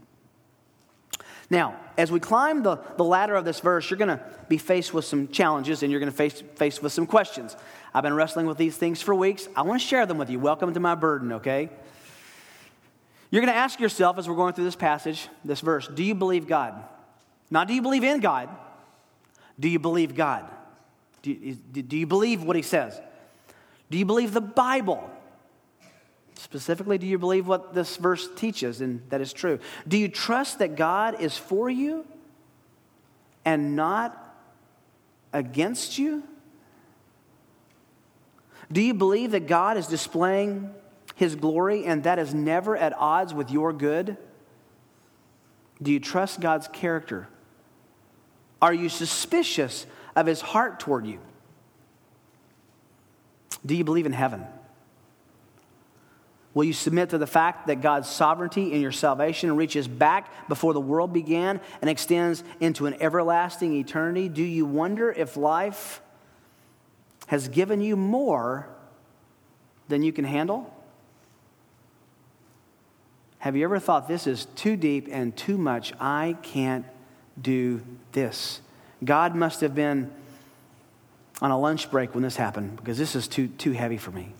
Now, 1.48 1.80
as 1.96 2.12
we 2.12 2.20
climb 2.20 2.62
the, 2.62 2.76
the 2.98 3.04
ladder 3.04 3.34
of 3.34 3.46
this 3.46 3.60
verse, 3.60 3.88
you're 3.88 3.96
going 3.96 4.08
to 4.08 4.20
be 4.50 4.58
faced 4.58 4.92
with 4.92 5.06
some 5.06 5.28
challenges 5.28 5.82
and 5.82 5.90
you're 5.90 6.00
going 6.00 6.12
to 6.12 6.16
face 6.16 6.42
faced 6.56 6.82
with 6.82 6.92
some 6.92 7.06
questions. 7.06 7.56
I've 7.94 8.02
been 8.02 8.12
wrestling 8.12 8.44
with 8.44 8.58
these 8.58 8.76
things 8.76 9.00
for 9.00 9.14
weeks. 9.14 9.48
I 9.56 9.62
want 9.62 9.80
to 9.80 9.86
share 9.88 10.04
them 10.04 10.18
with 10.18 10.28
you. 10.28 10.38
Welcome 10.38 10.74
to 10.74 10.80
my 10.80 10.94
burden, 10.94 11.32
okay? 11.32 11.70
You're 13.30 13.40
going 13.40 13.54
to 13.54 13.58
ask 13.58 13.80
yourself 13.80 14.18
as 14.18 14.28
we're 14.28 14.36
going 14.36 14.52
through 14.52 14.64
this 14.64 14.76
passage, 14.76 15.28
this 15.46 15.62
verse, 15.62 15.88
do 15.88 16.04
you 16.04 16.14
believe 16.14 16.46
God? 16.46 16.84
Not 17.50 17.68
do 17.68 17.74
you 17.74 17.82
believe 17.82 18.04
in 18.04 18.20
God, 18.20 18.48
do 19.58 19.68
you 19.68 19.78
believe 19.78 20.14
God? 20.14 20.50
Do 21.22 21.32
you, 21.32 21.54
do 21.54 21.96
you 21.96 22.06
believe 22.06 22.42
what 22.42 22.56
he 22.56 22.62
says? 22.62 23.00
Do 23.90 23.98
you 23.98 24.04
believe 24.04 24.32
the 24.32 24.40
Bible? 24.40 25.10
Specifically, 26.34 26.98
do 26.98 27.06
you 27.06 27.18
believe 27.18 27.48
what 27.48 27.74
this 27.74 27.96
verse 27.96 28.28
teaches 28.36 28.80
and 28.80 29.02
that 29.08 29.20
is 29.20 29.32
true? 29.32 29.58
Do 29.88 29.96
you 29.96 30.08
trust 30.08 30.58
that 30.58 30.76
God 30.76 31.20
is 31.20 31.36
for 31.36 31.70
you 31.70 32.04
and 33.44 33.74
not 33.74 34.36
against 35.32 35.98
you? 35.98 36.22
Do 38.70 38.80
you 38.80 38.94
believe 38.94 39.30
that 39.30 39.46
God 39.46 39.76
is 39.76 39.86
displaying 39.86 40.70
his 41.14 41.34
glory 41.34 41.84
and 41.86 42.04
that 42.04 42.18
is 42.18 42.34
never 42.34 42.76
at 42.76 42.92
odds 42.96 43.32
with 43.32 43.50
your 43.50 43.72
good? 43.72 44.16
Do 45.82 45.92
you 45.92 46.00
trust 46.00 46.40
God's 46.40 46.68
character 46.68 47.28
are 48.60 48.72
you 48.72 48.88
suspicious 48.88 49.86
of 50.14 50.26
his 50.26 50.40
heart 50.40 50.80
toward 50.80 51.06
you? 51.06 51.18
Do 53.64 53.74
you 53.74 53.84
believe 53.84 54.06
in 54.06 54.12
heaven? 54.12 54.46
Will 56.54 56.64
you 56.64 56.72
submit 56.72 57.10
to 57.10 57.18
the 57.18 57.26
fact 57.26 57.66
that 57.66 57.82
God's 57.82 58.08
sovereignty 58.08 58.72
in 58.72 58.80
your 58.80 58.92
salvation 58.92 59.54
reaches 59.56 59.86
back 59.86 60.48
before 60.48 60.72
the 60.72 60.80
world 60.80 61.12
began 61.12 61.60
and 61.82 61.90
extends 61.90 62.42
into 62.60 62.86
an 62.86 62.96
everlasting 62.98 63.74
eternity? 63.74 64.30
Do 64.30 64.42
you 64.42 64.64
wonder 64.64 65.12
if 65.12 65.36
life 65.36 66.00
has 67.26 67.48
given 67.48 67.82
you 67.82 67.94
more 67.94 68.68
than 69.88 70.02
you 70.02 70.14
can 70.14 70.24
handle? 70.24 70.72
Have 73.38 73.54
you 73.54 73.64
ever 73.64 73.78
thought 73.78 74.08
this 74.08 74.26
is 74.26 74.46
too 74.56 74.76
deep 74.76 75.08
and 75.10 75.36
too 75.36 75.58
much? 75.58 75.92
I 76.00 76.38
can't 76.42 76.86
do 77.40 77.82
this. 78.12 78.60
God 79.04 79.34
must 79.34 79.60
have 79.60 79.74
been 79.74 80.10
on 81.42 81.50
a 81.50 81.58
lunch 81.58 81.90
break 81.90 82.14
when 82.14 82.22
this 82.22 82.36
happened 82.36 82.76
because 82.76 82.98
this 82.98 83.14
is 83.14 83.28
too, 83.28 83.48
too 83.48 83.72
heavy 83.72 83.98
for 83.98 84.10
me. 84.10 84.32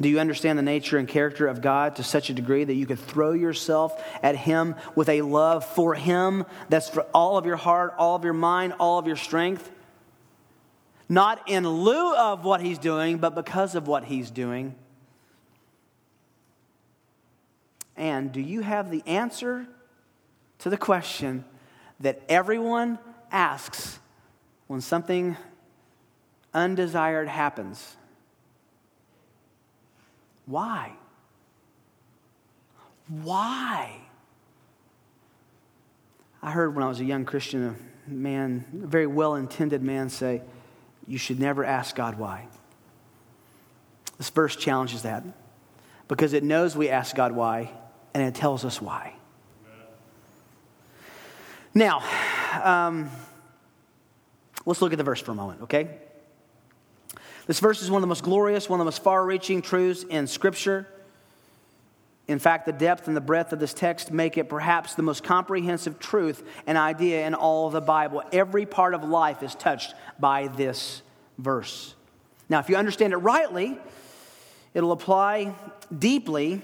Do 0.00 0.08
you 0.08 0.18
understand 0.18 0.58
the 0.58 0.62
nature 0.62 0.98
and 0.98 1.06
character 1.06 1.46
of 1.46 1.60
God 1.60 1.96
to 1.96 2.02
such 2.02 2.28
a 2.28 2.34
degree 2.34 2.64
that 2.64 2.74
you 2.74 2.84
could 2.84 2.98
throw 2.98 3.32
yourself 3.32 4.02
at 4.22 4.34
Him 4.34 4.74
with 4.96 5.08
a 5.08 5.22
love 5.22 5.64
for 5.64 5.94
Him 5.94 6.44
that's 6.68 6.88
for 6.88 7.02
all 7.14 7.38
of 7.38 7.46
your 7.46 7.56
heart, 7.56 7.94
all 7.96 8.16
of 8.16 8.24
your 8.24 8.32
mind, 8.32 8.74
all 8.80 8.98
of 8.98 9.06
your 9.06 9.16
strength? 9.16 9.70
Not 11.08 11.48
in 11.48 11.68
lieu 11.68 12.16
of 12.16 12.44
what 12.44 12.60
He's 12.60 12.78
doing, 12.78 13.18
but 13.18 13.36
because 13.36 13.76
of 13.76 13.86
what 13.86 14.04
He's 14.04 14.32
doing. 14.32 14.74
And 17.96 18.32
do 18.32 18.40
you 18.40 18.62
have 18.62 18.90
the 18.90 19.04
answer 19.06 19.68
to 20.64 20.70
the 20.70 20.78
question 20.78 21.44
that 22.00 22.22
everyone 22.26 22.98
asks 23.30 23.98
when 24.66 24.80
something 24.80 25.36
undesired 26.54 27.28
happens 27.28 27.96
Why? 30.46 30.92
Why? 33.08 34.00
I 36.42 36.50
heard 36.50 36.74
when 36.74 36.82
I 36.82 36.88
was 36.88 36.98
a 36.98 37.04
young 37.04 37.26
Christian, 37.26 37.76
a 38.06 38.10
man, 38.10 38.64
a 38.82 38.86
very 38.86 39.06
well 39.06 39.34
intended 39.34 39.82
man, 39.82 40.08
say, 40.08 40.40
You 41.06 41.18
should 41.18 41.38
never 41.40 41.62
ask 41.62 41.94
God 41.94 42.18
why. 42.18 42.48
This 44.16 44.30
verse 44.30 44.56
challenges 44.56 45.02
that 45.02 45.24
because 46.08 46.32
it 46.32 46.42
knows 46.42 46.74
we 46.74 46.88
ask 46.88 47.14
God 47.14 47.32
why 47.32 47.70
and 48.14 48.22
it 48.22 48.34
tells 48.34 48.64
us 48.64 48.80
why. 48.80 49.12
Now, 51.74 52.04
um, 52.62 53.10
let's 54.64 54.80
look 54.80 54.92
at 54.92 54.98
the 54.98 55.04
verse 55.04 55.20
for 55.20 55.32
a 55.32 55.34
moment, 55.34 55.62
okay? 55.62 55.88
This 57.46 57.58
verse 57.58 57.82
is 57.82 57.90
one 57.90 57.98
of 57.98 58.02
the 58.02 58.08
most 58.08 58.22
glorious, 58.22 58.68
one 58.68 58.78
of 58.78 58.84
the 58.84 58.86
most 58.86 59.02
far 59.02 59.26
reaching 59.26 59.60
truths 59.60 60.04
in 60.04 60.28
Scripture. 60.28 60.86
In 62.28 62.38
fact, 62.38 62.64
the 62.64 62.72
depth 62.72 63.08
and 63.08 63.16
the 63.16 63.20
breadth 63.20 63.52
of 63.52 63.58
this 63.58 63.74
text 63.74 64.12
make 64.12 64.38
it 64.38 64.48
perhaps 64.48 64.94
the 64.94 65.02
most 65.02 65.24
comprehensive 65.24 65.98
truth 65.98 66.42
and 66.66 66.78
idea 66.78 67.26
in 67.26 67.34
all 67.34 67.68
the 67.70 67.80
Bible. 67.80 68.22
Every 68.32 68.66
part 68.66 68.94
of 68.94 69.02
life 69.02 69.42
is 69.42 69.54
touched 69.56 69.94
by 70.18 70.46
this 70.46 71.02
verse. 71.38 71.94
Now, 72.48 72.60
if 72.60 72.68
you 72.68 72.76
understand 72.76 73.12
it 73.12 73.18
rightly, 73.18 73.76
it'll 74.74 74.92
apply 74.92 75.54
deeply 75.96 76.62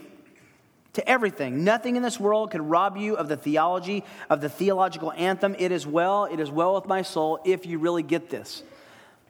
to 0.94 1.08
everything. 1.08 1.64
Nothing 1.64 1.96
in 1.96 2.02
this 2.02 2.18
world 2.18 2.50
can 2.50 2.68
rob 2.68 2.96
you 2.96 3.16
of 3.16 3.28
the 3.28 3.36
theology, 3.36 4.04
of 4.28 4.40
the 4.40 4.48
theological 4.48 5.12
anthem. 5.12 5.54
It 5.58 5.72
is 5.72 5.86
well, 5.86 6.24
it 6.24 6.40
is 6.40 6.50
well 6.50 6.74
with 6.74 6.86
my 6.86 7.02
soul 7.02 7.40
if 7.44 7.66
you 7.66 7.78
really 7.78 8.02
get 8.02 8.30
this. 8.30 8.62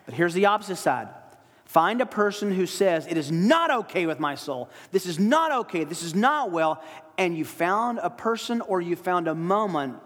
But 0.06 0.14
here's 0.14 0.34
the 0.34 0.46
opposite 0.46 0.76
side. 0.76 1.08
Find 1.66 2.00
a 2.00 2.06
person 2.06 2.52
who 2.52 2.66
says, 2.66 3.06
It 3.06 3.16
is 3.16 3.30
not 3.30 3.70
okay 3.70 4.06
with 4.06 4.18
my 4.18 4.34
soul. 4.34 4.70
This 4.90 5.06
is 5.06 5.18
not 5.18 5.52
okay. 5.52 5.84
This 5.84 6.02
is 6.02 6.14
not 6.14 6.50
well. 6.50 6.82
And 7.16 7.36
you 7.36 7.44
found 7.44 8.00
a 8.02 8.10
person 8.10 8.60
or 8.60 8.80
you 8.80 8.96
found 8.96 9.28
a 9.28 9.34
moment 9.34 9.96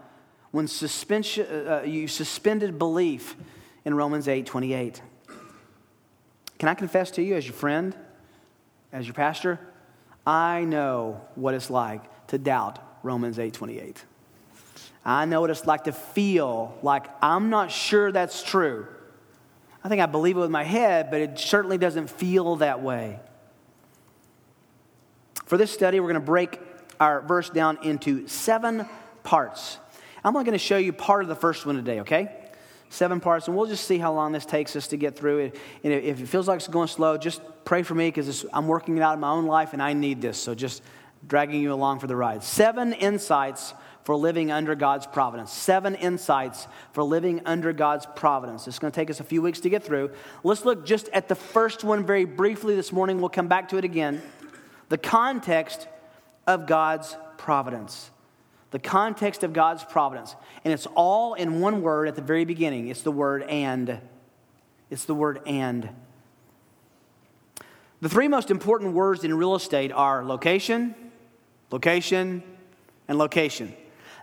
when 0.50 0.66
suspension, 0.66 1.46
uh, 1.50 1.80
uh 1.82 1.86
you 1.86 2.06
suspended 2.06 2.78
belief 2.78 3.36
in 3.84 3.94
Romans 3.94 4.28
8 4.28 4.44
28. 4.44 5.00
Can 6.58 6.68
I 6.68 6.74
confess 6.74 7.10
to 7.12 7.22
you, 7.22 7.34
as 7.34 7.46
your 7.46 7.54
friend, 7.54 7.96
as 8.92 9.06
your 9.06 9.14
pastor, 9.14 9.58
I 10.26 10.64
know 10.64 11.20
what 11.34 11.54
it's 11.54 11.70
like 11.70 12.26
to 12.28 12.38
doubt 12.38 12.78
Romans 13.02 13.38
8:28. 13.38 14.04
I 15.04 15.26
know 15.26 15.42
what 15.42 15.50
it's 15.50 15.66
like 15.66 15.84
to 15.84 15.92
feel 15.92 16.78
like 16.82 17.06
I'm 17.22 17.50
not 17.50 17.70
sure 17.70 18.10
that's 18.10 18.42
true. 18.42 18.86
I 19.82 19.88
think 19.88 20.00
I 20.00 20.06
believe 20.06 20.38
it 20.38 20.40
with 20.40 20.50
my 20.50 20.64
head, 20.64 21.10
but 21.10 21.20
it 21.20 21.38
certainly 21.38 21.76
doesn't 21.76 22.08
feel 22.08 22.56
that 22.56 22.82
way. 22.82 23.20
For 25.44 25.58
this 25.58 25.70
study, 25.70 26.00
we're 26.00 26.08
going 26.08 26.14
to 26.14 26.26
break 26.26 26.58
our 26.98 27.20
verse 27.20 27.50
down 27.50 27.78
into 27.82 28.26
seven 28.26 28.88
parts. 29.24 29.78
I'm 30.24 30.34
only 30.34 30.46
going 30.46 30.58
to 30.58 30.64
show 30.64 30.78
you 30.78 30.94
part 30.94 31.22
of 31.22 31.28
the 31.28 31.34
first 31.34 31.66
one 31.66 31.76
today, 31.76 32.00
okay? 32.00 32.43
Seven 32.90 33.20
parts, 33.20 33.48
and 33.48 33.56
we'll 33.56 33.66
just 33.66 33.86
see 33.86 33.98
how 33.98 34.12
long 34.12 34.32
this 34.32 34.46
takes 34.46 34.76
us 34.76 34.86
to 34.88 34.96
get 34.96 35.16
through 35.16 35.38
it. 35.38 35.56
And 35.82 35.92
if 35.92 36.20
it 36.20 36.26
feels 36.26 36.46
like 36.46 36.56
it's 36.56 36.68
going 36.68 36.88
slow, 36.88 37.16
just 37.16 37.42
pray 37.64 37.82
for 37.82 37.94
me 37.94 38.08
because 38.08 38.46
I'm 38.52 38.68
working 38.68 38.96
it 38.96 39.02
out 39.02 39.14
in 39.14 39.20
my 39.20 39.30
own 39.30 39.46
life 39.46 39.72
and 39.72 39.82
I 39.82 39.94
need 39.94 40.20
this. 40.20 40.38
So 40.38 40.54
just 40.54 40.82
dragging 41.26 41.60
you 41.60 41.72
along 41.72 41.98
for 41.98 42.06
the 42.06 42.14
ride. 42.14 42.44
Seven 42.44 42.92
insights 42.92 43.74
for 44.04 44.14
living 44.14 44.52
under 44.52 44.74
God's 44.74 45.06
providence. 45.06 45.50
Seven 45.50 45.94
insights 45.94 46.68
for 46.92 47.02
living 47.02 47.40
under 47.46 47.72
God's 47.72 48.06
providence. 48.14 48.68
It's 48.68 48.78
going 48.78 48.92
to 48.92 48.94
take 48.94 49.10
us 49.10 49.18
a 49.18 49.24
few 49.24 49.40
weeks 49.40 49.60
to 49.60 49.70
get 49.70 49.82
through. 49.82 50.10
Let's 50.42 50.64
look 50.64 50.84
just 50.84 51.08
at 51.08 51.28
the 51.28 51.34
first 51.34 51.84
one 51.84 52.04
very 52.04 52.26
briefly 52.26 52.76
this 52.76 52.92
morning. 52.92 53.18
We'll 53.18 53.30
come 53.30 53.48
back 53.48 53.70
to 53.70 53.78
it 53.78 53.84
again. 53.84 54.20
The 54.90 54.98
context 54.98 55.88
of 56.46 56.66
God's 56.66 57.16
providence. 57.38 58.10
The 58.74 58.80
context 58.80 59.44
of 59.44 59.52
God's 59.52 59.84
providence. 59.84 60.34
And 60.64 60.74
it's 60.74 60.88
all 60.96 61.34
in 61.34 61.60
one 61.60 61.80
word 61.80 62.08
at 62.08 62.16
the 62.16 62.22
very 62.22 62.44
beginning. 62.44 62.88
It's 62.88 63.02
the 63.02 63.12
word 63.12 63.44
and. 63.44 64.00
It's 64.90 65.04
the 65.04 65.14
word 65.14 65.40
and. 65.46 65.90
The 68.00 68.08
three 68.08 68.26
most 68.26 68.50
important 68.50 68.94
words 68.94 69.22
in 69.22 69.32
real 69.38 69.54
estate 69.54 69.92
are 69.92 70.24
location, 70.24 70.96
location, 71.70 72.42
and 73.06 73.16
location. 73.16 73.72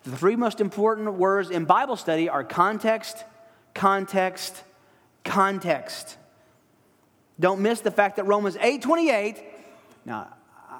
The 0.03 0.17
three 0.17 0.35
most 0.35 0.59
important 0.59 1.13
words 1.13 1.49
in 1.49 1.63
Bible 1.63 1.95
study 1.95 2.27
are 2.27 2.43
context, 2.43 3.23
context, 3.73 4.63
context. 5.23 6.17
Don't 7.39 7.61
miss 7.61 7.79
the 7.79 7.89
fact 7.89 8.17
that 8.17 8.25
Romans 8.25 8.57
8:28 8.57 9.41
Now, 10.03 10.27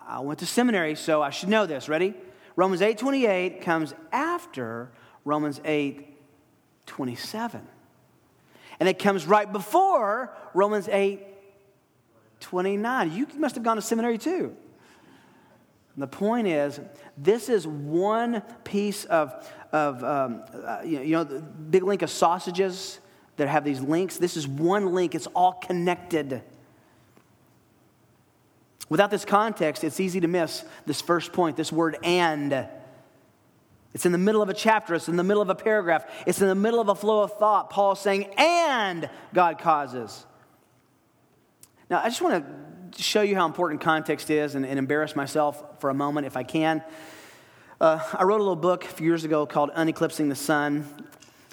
I 0.10 0.20
went 0.20 0.40
to 0.40 0.46
seminary, 0.46 0.96
so 0.96 1.22
I 1.22 1.30
should 1.30 1.48
know 1.48 1.66
this. 1.66 1.88
Ready? 1.88 2.16
Romans 2.56 2.82
8:28 2.82 3.62
comes 3.62 3.94
after 4.12 4.92
Romans 5.26 5.60
8:27. 5.66 7.62
And 8.80 8.90
it 8.90 8.98
comes 9.00 9.28
right 9.28 9.52
before 9.52 10.36
Romans 10.54 10.88
8 10.88 11.28
29. 12.40 13.12
You 13.14 13.28
must 13.38 13.56
have 13.56 13.64
gone 13.64 13.76
to 13.76 13.82
seminary 13.82 14.18
too. 14.18 14.56
And 15.96 16.02
the 16.02 16.08
point 16.08 16.48
is, 16.48 16.80
this 17.18 17.50
is 17.50 17.68
one 17.68 18.42
piece 18.64 19.06
of, 19.06 19.48
of 19.72 20.04
um, 20.04 20.44
uh, 20.54 20.82
you 20.84 21.12
know, 21.12 21.24
the 21.24 21.42
big 21.42 21.84
link 21.84 22.02
of 22.02 22.10
sausages 22.10 23.00
that 23.38 23.48
have 23.48 23.64
these 23.64 23.82
links. 23.82 24.18
This 24.18 24.38
is 24.38 24.48
one 24.48 24.94
link, 24.94 25.16
it's 25.16 25.28
all 25.28 25.54
connected. 25.54 26.42
Without 28.92 29.10
this 29.10 29.24
context, 29.24 29.86
it's 29.86 30.02
easy 30.02 30.20
to 30.20 30.28
miss 30.28 30.66
this 30.86 31.00
first 31.00 31.32
point, 31.32 31.56
this 31.56 31.72
word 31.72 31.98
and. 32.04 32.68
It's 33.94 34.06
in 34.06 34.12
the 34.12 34.18
middle 34.18 34.42
of 34.42 34.50
a 34.50 34.54
chapter, 34.54 34.96
it's 34.96 35.08
in 35.08 35.16
the 35.16 35.24
middle 35.24 35.42
of 35.42 35.50
a 35.50 35.56
paragraph, 35.56 36.04
it's 36.28 36.42
in 36.42 36.50
the 36.50 36.56
middle 36.56 36.82
of 36.82 36.90
a 36.90 36.96
flow 36.96 37.24
of 37.24 37.32
thought. 37.38 37.70
Paul 37.70 37.96
saying, 37.96 38.34
and 38.38 39.10
God 39.34 39.60
causes. 39.60 40.26
Now, 41.90 42.02
I 42.04 42.10
just 42.10 42.22
want 42.22 42.44
to 42.92 43.02
show 43.02 43.22
you 43.22 43.34
how 43.34 43.46
important 43.46 43.80
context 43.80 44.30
is 44.30 44.56
and, 44.56 44.66
and 44.66 44.78
embarrass 44.78 45.16
myself 45.16 45.80
for 45.80 45.90
a 45.90 45.94
moment 45.94 46.28
if 46.28 46.36
I 46.36 46.44
can. 46.44 46.84
Uh, 47.80 48.06
I 48.14 48.24
wrote 48.24 48.42
a 48.42 48.44
little 48.44 48.58
book 48.58 48.84
a 48.84 48.90
few 48.90 49.08
years 49.08 49.24
ago 49.24 49.46
called 49.46 49.70
Uneclipsing 49.70 50.28
the 50.28 50.36
Son. 50.36 50.86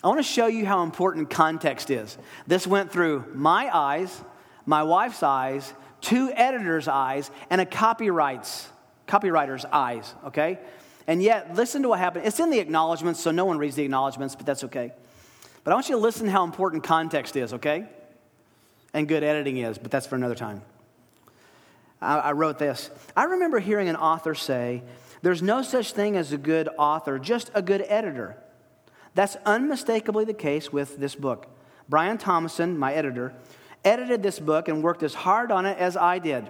I 0.03 0.09
want 0.09 0.19
to 0.19 0.25
show 0.25 0.49
you 0.49 0.67
how 0.67 0.83
important 0.83 1.31
context 1.31 1.89
is. 1.89 2.19
This 2.49 2.67
went 2.67 2.91
through 2.91 3.27
my 3.33 3.71
eyes, 3.73 4.25
my 4.67 4.83
wife's 4.83 5.23
eyes, 5.23 5.73
two 6.01 6.31
editors' 6.35 6.89
eyes, 6.89 7.31
and 7.51 7.61
a 7.61 7.67
copyright's, 7.67 8.69
copywriter's 9.07 9.65
eyes, 9.65 10.15
okay? 10.27 10.59
And 11.07 11.23
yet, 11.23 11.55
listen 11.55 11.83
to 11.83 11.89
what 11.89 11.99
happened. 11.99 12.27
It's 12.27 12.41
in 12.41 12.51
the 12.51 12.59
acknowledgments, 12.59 13.21
so 13.21 13.31
no 13.31 13.45
one 13.45 13.59
reads 13.59 13.77
the 13.77 13.85
acknowledgments, 13.85 14.35
but 14.35 14.47
that's 14.47 14.65
okay. 14.65 14.93
But 15.65 15.73
I 15.73 15.75
want 15.75 15.89
you 15.89 15.97
to 15.97 16.01
listen 16.01 16.29
how 16.29 16.45
important 16.45 16.85
context 16.85 17.37
is, 17.37 17.55
okay? 17.55 17.87
and 18.95 19.09
good 19.09 19.23
editing 19.23 19.59
is, 19.59 19.79
but 19.79 19.91
that's 19.91 20.07
for 20.07 20.17
another 20.17 20.35
time. 20.35 20.63
I, 22.01 22.19
I 22.19 22.33
wrote 22.33 22.59
this. 22.59 22.91
I 23.17 23.25
remember 23.25 23.59
hearing 23.59 23.89
an 23.89 23.97
author 23.97 24.35
say, 24.35 24.83
There's 25.23 25.43
no 25.43 25.63
such 25.63 25.93
thing 25.93 26.17
as 26.17 26.33
a 26.33 26.39
good 26.39 26.69
author, 26.79 27.19
just 27.19 27.51
a 27.55 27.63
good 27.63 27.85
editor. 27.89 28.37
That's 29.15 29.37
unmistakably 29.45 30.25
the 30.25 30.35
case 30.35 30.73
with 30.73 30.99
this 30.99 31.15
book. 31.15 31.47
Brian 31.89 32.19
Thomason, 32.19 32.79
my 32.79 32.93
editor, 32.93 33.35
edited 33.89 34.23
this 34.23 34.39
book 34.39 34.69
and 34.69 34.83
worked 34.83 35.03
as 35.03 35.15
hard 35.15 35.51
on 35.51 35.65
it 35.67 35.79
as 35.79 35.97
I 35.97 36.19
did. 36.19 36.47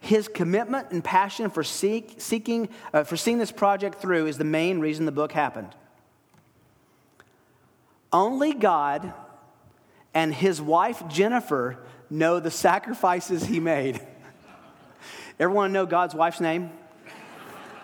His 0.00 0.28
commitment 0.28 0.90
and 0.90 1.04
passion 1.04 1.50
for, 1.50 1.62
seek, 1.62 2.14
seeking, 2.18 2.70
uh, 2.94 3.04
for 3.04 3.18
seeing 3.18 3.38
this 3.38 3.52
project 3.52 4.00
through 4.00 4.26
is 4.26 4.38
the 4.38 4.44
main 4.44 4.80
reason 4.80 5.04
the 5.04 5.12
book 5.12 5.32
happened. 5.32 5.74
Only 8.12 8.54
God 8.54 9.12
and 10.14 10.34
his 10.34 10.60
wife 10.60 11.06
Jennifer 11.08 11.78
know 12.08 12.40
the 12.40 12.50
sacrifices 12.50 13.44
he 13.44 13.60
made. 13.60 14.00
Everyone 15.38 15.72
know 15.72 15.86
God's 15.86 16.14
wife's 16.14 16.40
name? 16.40 16.70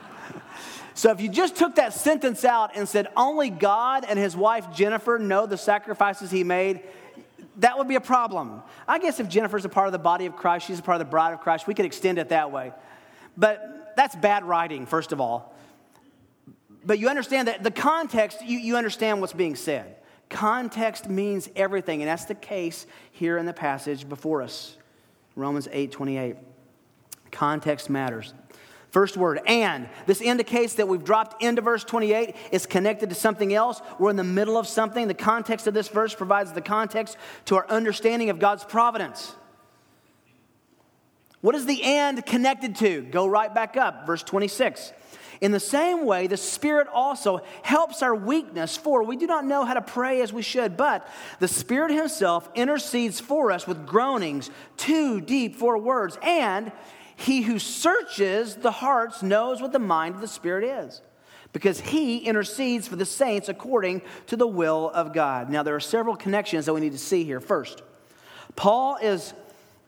so 0.95 1.11
if 1.11 1.21
you 1.21 1.29
just 1.29 1.55
took 1.55 1.77
that 1.77 1.93
sentence 1.93 2.45
out 2.45 2.73
and 2.75 2.89
said 2.89 3.09
only 3.15 3.51
God 3.51 4.07
and 4.09 4.19
his 4.19 4.35
wife 4.35 4.73
Jennifer 4.75 5.19
know 5.19 5.47
the 5.47 5.59
sacrifices 5.59 6.31
he 6.31 6.43
made, 6.43 6.81
that 7.59 7.79
would 7.79 7.89
be 7.89 7.95
a 7.95 8.01
problem. 8.01 8.63
I 8.87 8.99
guess 8.99 9.21
if 9.21 9.29
Jennifer's 9.29 9.65
a 9.65 9.69
part 9.69 9.87
of 9.87 9.93
the 9.93 9.99
body 9.99 10.27
of 10.27 10.37
Christ, 10.37 10.67
she's 10.67 10.79
a 10.79 10.83
part 10.83 11.01
of 11.01 11.07
the 11.07 11.11
bride 11.11 11.33
of 11.33 11.41
Christ, 11.41 11.67
we 11.67 11.75
could 11.75 11.87
extend 11.87 12.19
it 12.19 12.29
that 12.31 12.53
way. 12.53 12.73
But 13.37 13.95
that's 13.97 14.15
bad 14.15 14.45
writing, 14.45 14.87
first 14.87 15.13
of 15.13 15.21
all. 15.21 15.55
But 16.85 16.99
you 16.99 17.09
understand 17.09 17.49
that 17.49 17.63
the 17.63 17.71
context, 17.71 18.43
you, 18.45 18.59
you 18.59 18.77
understand 18.77 19.21
what's 19.21 19.33
being 19.33 19.57
said. 19.57 19.97
Context 20.29 21.09
means 21.09 21.49
everything, 21.57 22.03
and 22.03 22.09
that's 22.09 22.25
the 22.25 22.35
case 22.35 22.87
here 23.13 23.39
in 23.39 23.47
the 23.47 23.53
passage 23.53 24.09
before 24.09 24.43
us. 24.43 24.77
Romans 25.35 25.69
8 25.71 25.93
28. 25.93 26.37
Context 27.31 27.91
matters. 27.91 28.35
First 28.97 29.19
word, 29.19 29.43
and. 29.47 29.91
This 30.07 30.23
indicates 30.23 30.77
that 30.77 30.89
we've 30.89 31.05
dropped 31.05 31.43
into 31.43 31.61
verse 31.61 31.85
28. 31.85 32.35
It's 32.51 32.65
connected 32.65 33.11
to 33.11 33.15
something 33.15 33.53
else. 33.53 33.83
We're 33.99 34.09
in 34.09 34.17
the 34.17 34.25
middle 34.25 34.57
of 34.57 34.67
something. 34.67 35.07
The 35.07 35.13
context 35.13 35.67
of 35.67 35.75
this 35.75 35.89
verse 35.89 36.15
provides 36.15 36.55
the 36.55 36.63
context 36.63 37.19
to 37.45 37.57
our 37.57 37.69
understanding 37.69 38.31
of 38.31 38.39
God's 38.39 38.65
providence. 38.65 39.35
What 41.43 41.55
is 41.55 41.67
the 41.67 41.83
and 41.83 42.25
connected 42.25 42.77
to? 42.77 43.03
Go 43.03 43.27
right 43.27 43.55
back 43.55 43.77
up, 43.77 44.07
verse 44.07 44.23
26. 44.23 44.95
In 45.43 45.53
the 45.53 45.61
same 45.61 46.07
way, 46.07 46.27
the 46.27 46.39
Spirit 46.39 46.89
also 46.91 47.43
helps 47.63 48.03
our 48.03 48.15
weakness, 48.15 48.79
for 48.79 49.03
we 49.03 49.19
do 49.19 49.27
not 49.27 49.45
know 49.45 49.67
how 49.67 49.75
to 49.75 49.83
pray 49.83 50.23
as 50.23 50.33
we 50.33 50.41
should, 50.41 50.79
but 50.79 51.07
the 51.39 51.49
Spirit 51.49 51.91
Himself 51.91 52.49
intercedes 52.55 53.21
for 53.21 53.53
us 53.53 53.67
with 53.67 53.87
groanings 53.87 54.51
too 54.79 55.21
deep 55.21 55.57
for 55.57 55.77
words. 55.77 56.19
And 56.23 56.73
He 57.17 57.43
who 57.43 57.59
searches 57.59 58.57
the 58.57 58.71
hearts 58.71 59.23
knows 59.23 59.61
what 59.61 59.73
the 59.73 59.79
mind 59.79 60.15
of 60.15 60.21
the 60.21 60.29
Spirit 60.29 60.65
is, 60.85 61.01
because 61.53 61.81
He 61.81 62.19
intercedes 62.19 62.87
for 62.87 62.97
the 62.97 63.07
saints 63.07 63.49
according 63.49 64.03
to 64.27 64.37
the 64.37 64.47
will 64.47 64.91
of 64.91 65.13
God. 65.13 65.51
Now, 65.51 65.63
there 65.63 65.75
are 65.75 65.81
several 65.81 66.15
connections 66.15 66.67
that 66.67 66.75
we 66.75 66.81
need 66.81 66.93
to 66.93 66.99
see 66.99 67.25
here. 67.25 67.41
First, 67.41 67.83
Paul 68.55 68.97
is. 68.97 69.35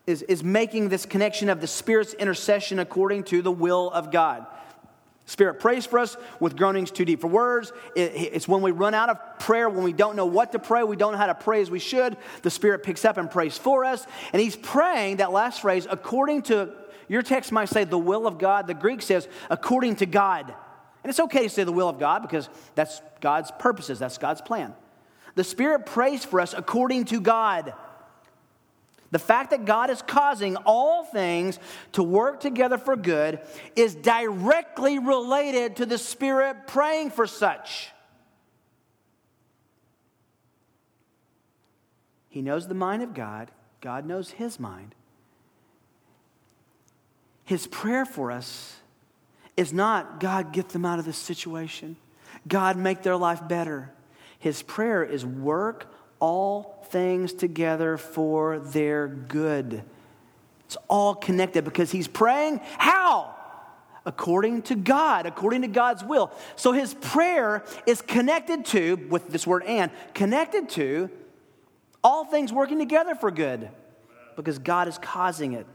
Is, 0.06 0.22
is 0.22 0.42
making 0.42 0.88
this 0.88 1.04
connection 1.04 1.50
of 1.50 1.60
the 1.60 1.66
Spirit's 1.66 2.14
intercession 2.14 2.78
according 2.78 3.24
to 3.24 3.42
the 3.42 3.52
will 3.52 3.90
of 3.90 4.10
God. 4.10 4.46
Spirit 5.28 5.60
prays 5.60 5.84
for 5.84 5.98
us 5.98 6.16
with 6.40 6.56
groanings 6.56 6.90
too 6.90 7.04
deep 7.04 7.20
for 7.20 7.26
words. 7.26 7.70
it's 7.94 8.48
when 8.48 8.62
we 8.62 8.70
run 8.70 8.94
out 8.94 9.10
of 9.10 9.38
prayer, 9.38 9.68
when 9.68 9.84
we 9.84 9.92
don't 9.92 10.16
know 10.16 10.24
what 10.24 10.52
to 10.52 10.58
pray, 10.58 10.82
we 10.82 10.96
don't 10.96 11.12
know 11.12 11.18
how 11.18 11.26
to 11.26 11.34
pray 11.34 11.60
as 11.60 11.70
we 11.70 11.78
should. 11.78 12.16
The 12.40 12.48
Spirit 12.48 12.82
picks 12.82 13.04
up 13.04 13.18
and 13.18 13.30
prays 13.30 13.58
for 13.58 13.84
us. 13.84 14.06
And 14.32 14.40
He's 14.40 14.56
praying, 14.56 15.18
that 15.18 15.30
last 15.30 15.60
phrase, 15.60 15.86
according 15.90 16.42
to, 16.44 16.70
your 17.08 17.22
text 17.22 17.52
might 17.52 17.68
say 17.68 17.84
the 17.84 17.98
will 17.98 18.26
of 18.26 18.38
God. 18.38 18.66
The 18.66 18.74
Greek 18.74 19.02
says 19.02 19.28
according 19.50 19.96
to 19.96 20.06
God. 20.06 20.54
And 21.02 21.10
it's 21.10 21.20
okay 21.20 21.44
to 21.44 21.48
say 21.48 21.64
the 21.64 21.72
will 21.72 21.88
of 21.88 21.98
God 21.98 22.22
because 22.22 22.48
that's 22.74 23.00
God's 23.20 23.50
purposes, 23.58 23.98
that's 23.98 24.18
God's 24.18 24.40
plan. 24.40 24.74
The 25.34 25.44
Spirit 25.44 25.86
prays 25.86 26.24
for 26.24 26.40
us 26.40 26.54
according 26.54 27.06
to 27.06 27.20
God. 27.20 27.72
The 29.10 29.18
fact 29.18 29.50
that 29.50 29.64
God 29.64 29.88
is 29.88 30.02
causing 30.02 30.56
all 30.56 31.04
things 31.04 31.58
to 31.92 32.02
work 32.02 32.40
together 32.40 32.76
for 32.76 32.94
good 32.94 33.40
is 33.74 33.94
directly 33.94 34.98
related 34.98 35.76
to 35.76 35.86
the 35.86 35.96
Spirit 35.96 36.66
praying 36.66 37.10
for 37.10 37.26
such. 37.26 37.90
He 42.28 42.42
knows 42.42 42.68
the 42.68 42.74
mind 42.74 43.02
of 43.02 43.14
God, 43.14 43.50
God 43.80 44.04
knows 44.04 44.32
his 44.32 44.60
mind. 44.60 44.94
His 47.48 47.66
prayer 47.66 48.04
for 48.04 48.30
us 48.30 48.76
is 49.56 49.72
not, 49.72 50.20
God, 50.20 50.52
get 50.52 50.68
them 50.68 50.84
out 50.84 50.98
of 50.98 51.06
this 51.06 51.16
situation. 51.16 51.96
God, 52.46 52.76
make 52.76 53.02
their 53.02 53.16
life 53.16 53.40
better. 53.48 53.90
His 54.38 54.60
prayer 54.62 55.02
is 55.02 55.24
work 55.24 55.90
all 56.20 56.86
things 56.90 57.32
together 57.32 57.96
for 57.96 58.58
their 58.58 59.08
good. 59.08 59.82
It's 60.66 60.76
all 60.88 61.14
connected 61.14 61.64
because 61.64 61.90
he's 61.90 62.06
praying 62.06 62.60
how? 62.76 63.34
According 64.04 64.60
to 64.64 64.74
God, 64.74 65.24
according 65.24 65.62
to 65.62 65.68
God's 65.68 66.04
will. 66.04 66.30
So 66.54 66.72
his 66.72 66.92
prayer 66.92 67.64
is 67.86 68.02
connected 68.02 68.66
to, 68.66 68.96
with 69.08 69.28
this 69.28 69.46
word 69.46 69.64
and, 69.64 69.90
connected 70.12 70.68
to 70.70 71.08
all 72.04 72.26
things 72.26 72.52
working 72.52 72.78
together 72.78 73.14
for 73.14 73.30
good 73.30 73.70
because 74.36 74.58
God 74.58 74.86
is 74.86 74.98
causing 74.98 75.54
it. 75.54 75.66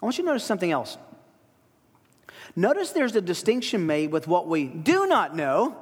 I 0.00 0.06
want 0.06 0.18
you 0.18 0.24
to 0.24 0.28
notice 0.28 0.44
something 0.44 0.70
else. 0.70 0.96
Notice 2.56 2.90
there's 2.90 3.14
a 3.16 3.20
distinction 3.20 3.86
made 3.86 4.10
with 4.10 4.26
what 4.26 4.48
we 4.48 4.66
do 4.66 5.06
not 5.06 5.36
know 5.36 5.76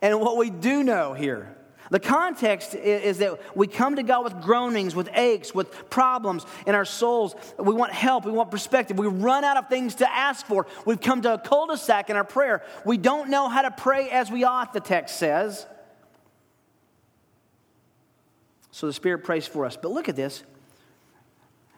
and 0.00 0.20
what 0.20 0.36
we 0.36 0.50
do 0.50 0.82
know 0.82 1.12
here. 1.12 1.56
The 1.90 1.98
context 1.98 2.76
is 2.76 3.18
that 3.18 3.56
we 3.56 3.66
come 3.66 3.96
to 3.96 4.04
God 4.04 4.22
with 4.22 4.40
groanings, 4.40 4.94
with 4.94 5.10
aches, 5.12 5.52
with 5.52 5.90
problems 5.90 6.46
in 6.64 6.76
our 6.76 6.84
souls. 6.84 7.34
We 7.58 7.74
want 7.74 7.92
help, 7.92 8.24
we 8.24 8.30
want 8.30 8.52
perspective. 8.52 8.96
We 8.96 9.08
run 9.08 9.42
out 9.42 9.56
of 9.56 9.68
things 9.68 9.96
to 9.96 10.08
ask 10.08 10.46
for. 10.46 10.66
We've 10.86 11.00
come 11.00 11.22
to 11.22 11.34
a 11.34 11.38
cul 11.38 11.66
de 11.66 11.76
sac 11.76 12.08
in 12.08 12.14
our 12.14 12.24
prayer. 12.24 12.62
We 12.84 12.96
don't 12.96 13.28
know 13.28 13.48
how 13.48 13.62
to 13.62 13.72
pray 13.72 14.08
as 14.08 14.30
we 14.30 14.44
ought, 14.44 14.72
the 14.72 14.80
text 14.80 15.16
says. 15.16 15.66
So 18.70 18.86
the 18.86 18.92
Spirit 18.92 19.24
prays 19.24 19.48
for 19.48 19.66
us. 19.66 19.76
But 19.76 19.90
look 19.90 20.08
at 20.08 20.14
this. 20.14 20.44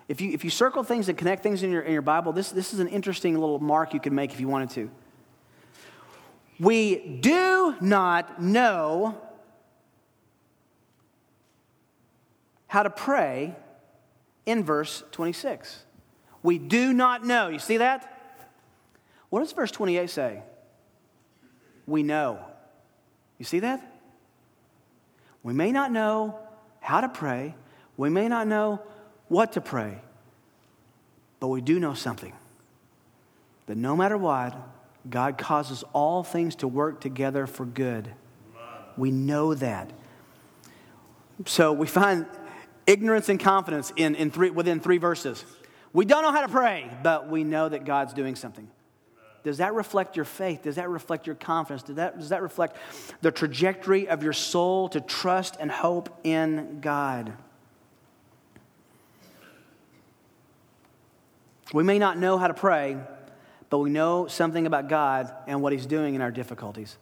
If 0.08 0.20
you, 0.20 0.32
if 0.32 0.44
you 0.44 0.50
circle 0.50 0.82
things 0.82 1.08
and 1.08 1.16
connect 1.16 1.42
things 1.42 1.62
in 1.62 1.70
your, 1.70 1.82
in 1.82 1.92
your 1.92 2.02
Bible, 2.02 2.32
this, 2.32 2.50
this 2.50 2.74
is 2.74 2.80
an 2.80 2.88
interesting 2.88 3.38
little 3.38 3.58
mark 3.58 3.94
you 3.94 4.00
can 4.00 4.14
make 4.14 4.32
if 4.32 4.40
you 4.40 4.48
wanted 4.48 4.70
to. 4.70 4.90
We 6.58 7.18
do 7.20 7.76
not 7.80 8.42
know 8.42 9.20
how 12.66 12.82
to 12.82 12.90
pray 12.90 13.54
in 14.46 14.64
verse 14.64 15.02
26. 15.12 15.84
We 16.42 16.58
do 16.58 16.92
not 16.92 17.24
know. 17.24 17.48
You 17.48 17.58
see 17.58 17.78
that? 17.78 18.08
What 19.30 19.40
does 19.40 19.52
verse 19.52 19.70
28 19.70 20.10
say? 20.10 20.42
We 21.86 22.02
know. 22.02 22.38
You 23.38 23.44
see 23.44 23.60
that? 23.60 24.00
We 25.42 25.52
may 25.52 25.72
not 25.72 25.90
know 25.90 26.38
how 26.80 27.00
to 27.00 27.08
pray, 27.08 27.54
we 27.96 28.10
may 28.10 28.28
not 28.28 28.46
know 28.46 28.80
what 29.32 29.52
to 29.52 29.60
pray, 29.60 29.98
but 31.40 31.48
we 31.48 31.60
do 31.60 31.80
know 31.80 31.94
something 31.94 32.32
that 33.66 33.76
no 33.76 33.96
matter 33.96 34.16
what, 34.18 34.54
God 35.08 35.38
causes 35.38 35.82
all 35.92 36.22
things 36.22 36.56
to 36.56 36.68
work 36.68 37.00
together 37.00 37.46
for 37.46 37.64
good. 37.64 38.12
We 38.96 39.10
know 39.10 39.54
that. 39.54 39.90
So 41.46 41.72
we 41.72 41.86
find 41.86 42.26
ignorance 42.86 43.28
and 43.30 43.40
confidence 43.40 43.92
in, 43.96 44.14
in 44.14 44.30
three, 44.30 44.50
within 44.50 44.80
three 44.80 44.98
verses. 44.98 45.44
We 45.92 46.04
don't 46.04 46.22
know 46.22 46.32
how 46.32 46.42
to 46.42 46.48
pray, 46.48 46.90
but 47.02 47.28
we 47.28 47.42
know 47.42 47.68
that 47.68 47.84
God's 47.84 48.12
doing 48.12 48.36
something. 48.36 48.68
Does 49.44 49.58
that 49.58 49.74
reflect 49.74 50.14
your 50.14 50.24
faith? 50.24 50.62
Does 50.62 50.76
that 50.76 50.88
reflect 50.88 51.26
your 51.26 51.36
confidence? 51.36 51.82
Does 51.82 51.96
that, 51.96 52.18
does 52.18 52.28
that 52.28 52.42
reflect 52.42 52.76
the 53.22 53.30
trajectory 53.32 54.08
of 54.08 54.22
your 54.22 54.32
soul 54.32 54.88
to 54.90 55.00
trust 55.00 55.56
and 55.58 55.70
hope 55.70 56.10
in 56.22 56.80
God? 56.80 57.32
We 61.72 61.82
may 61.82 61.98
not 61.98 62.18
know 62.18 62.38
how 62.38 62.48
to 62.48 62.54
pray, 62.54 62.98
but 63.70 63.78
we 63.78 63.90
know 63.90 64.26
something 64.26 64.66
about 64.66 64.88
God 64.88 65.32
and 65.46 65.62
what 65.62 65.72
He's 65.72 65.86
doing 65.86 66.14
in 66.14 66.20
our 66.20 66.30
difficulties. 66.30 66.98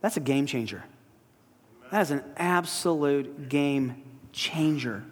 That's 0.00 0.16
a 0.16 0.20
game 0.20 0.46
changer. 0.46 0.84
That 1.90 2.02
is 2.02 2.10
an 2.10 2.22
absolute 2.36 3.48
game 3.48 4.02
changer. 4.32 5.04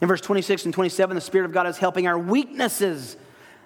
In 0.00 0.08
verse 0.08 0.20
26 0.20 0.66
and 0.66 0.74
27, 0.74 1.14
the 1.14 1.20
Spirit 1.20 1.46
of 1.46 1.52
God 1.52 1.66
is 1.66 1.78
helping 1.78 2.06
our 2.06 2.18
weaknesses, 2.18 3.16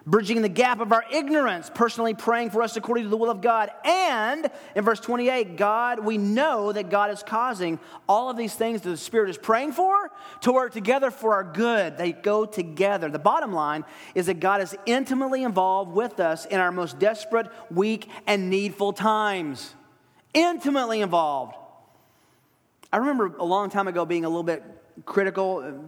bridging 0.07 0.43
the 0.43 0.49
gap 0.49 0.81
of 0.81 0.93
our 0.93 1.05
ignorance, 1.13 1.71
personally 1.73 2.15
praying 2.15 2.51
for 2.51 2.63
us 2.63 2.77
according 2.77 3.05
to 3.05 3.11
the 3.11 3.17
will 3.17 3.31
of 3.31 3.41
God. 3.41 3.71
And 3.85 4.51
in 4.75 4.85
verse 4.85 5.01
28, 5.01 5.57
God, 5.57 6.01
we 6.01 6.19
know 6.19 6.73
that 6.73 6.91
God 6.91 7.11
is 7.11 7.23
causing 7.23 7.79
all 8.09 8.31
of 8.31 8.37
these 8.37 8.55
things 8.55 8.83
that 8.83 8.91
the 8.91 8.97
Spirit 8.97 9.31
is 9.31 9.39
praying 9.39 9.73
for 9.73 10.11
to 10.43 10.53
work 10.53 10.73
together 10.73 11.11
for 11.11 11.35
our 11.35 11.45
good. 11.45 11.97
They 11.97 12.13
go 12.13 12.45
together. 12.45 13.09
The 13.09 13.19
bottom 13.19 13.53
line 13.53 13.85
is 14.15 14.27
that 14.27 14.41
God 14.41 14.61
is 14.61 14.77
intimately 14.87 15.43
involved 15.43 15.93
with 15.93 16.21
us 16.21 16.47
in 16.47 16.59
our 16.59 16.73
most 16.73 16.99
desperate, 16.99 17.49
weak, 17.71 18.09
and 18.27 18.51
needful 18.51 18.93
times. 18.93 19.75
Intimately 20.35 21.01
involved. 21.01 21.55
I 22.93 22.99
remember 22.99 23.35
a 23.39 23.45
long 23.45 23.71
time 23.71 23.89
ago 23.89 24.05
being 24.05 24.25
a 24.25 24.29
little 24.29 24.43
bit 24.43 24.63
critical 25.05 25.85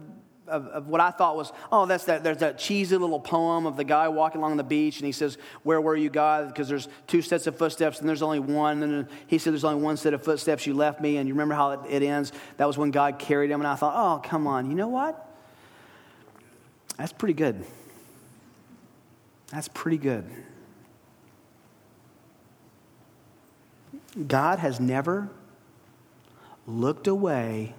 of, 0.47 0.67
of, 0.67 0.87
what 0.87 1.01
I 1.01 1.11
thought 1.11 1.35
was, 1.35 1.51
oh, 1.71 1.85
that's 1.85 2.05
that, 2.05 2.23
there's 2.23 2.37
that 2.37 2.57
cheesy 2.57 2.97
little 2.97 3.19
poem 3.19 3.65
of 3.65 3.77
the 3.77 3.83
guy 3.83 4.07
walking 4.07 4.39
along 4.39 4.57
the 4.57 4.63
beach 4.63 4.97
and 4.97 5.05
he 5.05 5.11
says, 5.11 5.37
Where 5.63 5.81
were 5.81 5.95
you, 5.95 6.09
God? 6.09 6.47
Because 6.47 6.67
there's 6.67 6.87
two 7.07 7.21
sets 7.21 7.47
of 7.47 7.57
footsteps 7.57 7.99
and 7.99 8.07
there's 8.07 8.21
only 8.21 8.39
one. 8.39 8.83
And 8.83 9.07
he 9.27 9.37
said, 9.37 9.53
There's 9.53 9.63
only 9.63 9.81
one 9.81 9.97
set 9.97 10.13
of 10.13 10.23
footsteps. 10.23 10.65
You 10.65 10.73
left 10.73 11.01
me. 11.01 11.17
And 11.17 11.27
you 11.27 11.33
remember 11.33 11.55
how 11.55 11.71
it, 11.71 11.79
it 11.89 12.03
ends? 12.03 12.31
That 12.57 12.65
was 12.65 12.77
when 12.77 12.91
God 12.91 13.19
carried 13.19 13.49
him. 13.49 13.59
And 13.59 13.67
I 13.67 13.75
thought, 13.75 13.93
Oh, 13.95 14.27
come 14.27 14.47
on. 14.47 14.69
You 14.69 14.75
know 14.75 14.89
what? 14.89 15.21
That's 16.97 17.13
pretty 17.13 17.33
good. 17.33 17.65
That's 19.51 19.67
pretty 19.67 19.97
good. 19.97 20.25
God 24.27 24.59
has 24.59 24.79
never 24.79 25.29
looked 26.67 27.07
away 27.07 27.75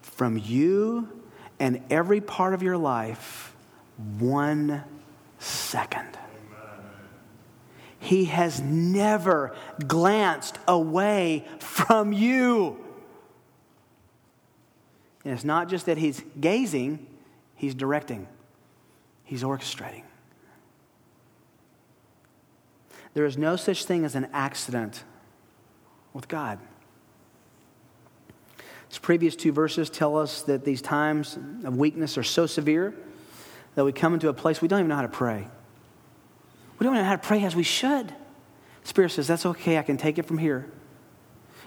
from 0.00 0.38
you 0.38 1.17
and 1.60 1.82
every 1.90 2.20
part 2.20 2.54
of 2.54 2.62
your 2.62 2.76
life 2.76 3.54
one 4.18 4.84
second. 5.38 6.18
He 7.98 8.26
has 8.26 8.60
never 8.60 9.54
glanced 9.86 10.58
away 10.68 11.44
from 11.58 12.12
you. 12.12 12.78
And 15.24 15.34
it's 15.34 15.44
not 15.44 15.68
just 15.68 15.86
that 15.86 15.98
he's 15.98 16.22
gazing, 16.40 17.06
he's 17.56 17.74
directing, 17.74 18.28
he's 19.24 19.42
orchestrating. 19.42 20.04
There 23.14 23.24
is 23.24 23.36
no 23.36 23.56
such 23.56 23.84
thing 23.84 24.04
as 24.04 24.14
an 24.14 24.28
accident 24.32 25.02
with 26.12 26.28
God. 26.28 26.60
These 28.90 28.98
previous 28.98 29.36
two 29.36 29.52
verses 29.52 29.90
tell 29.90 30.16
us 30.16 30.42
that 30.42 30.64
these 30.64 30.80
times 30.80 31.36
of 31.64 31.76
weakness 31.76 32.16
are 32.16 32.22
so 32.22 32.46
severe 32.46 32.94
that 33.74 33.84
we 33.84 33.92
come 33.92 34.14
into 34.14 34.28
a 34.28 34.34
place 34.34 34.60
we 34.60 34.68
don't 34.68 34.80
even 34.80 34.88
know 34.88 34.96
how 34.96 35.02
to 35.02 35.08
pray. 35.08 35.46
We 36.78 36.84
don't 36.84 36.94
know 36.94 37.04
how 37.04 37.16
to 37.16 37.18
pray 37.18 37.44
as 37.44 37.54
we 37.54 37.62
should. 37.62 38.12
Spirit 38.84 39.10
says, 39.10 39.26
That's 39.26 39.44
okay, 39.44 39.78
I 39.78 39.82
can 39.82 39.96
take 39.96 40.18
it 40.18 40.24
from 40.24 40.38
here. 40.38 40.70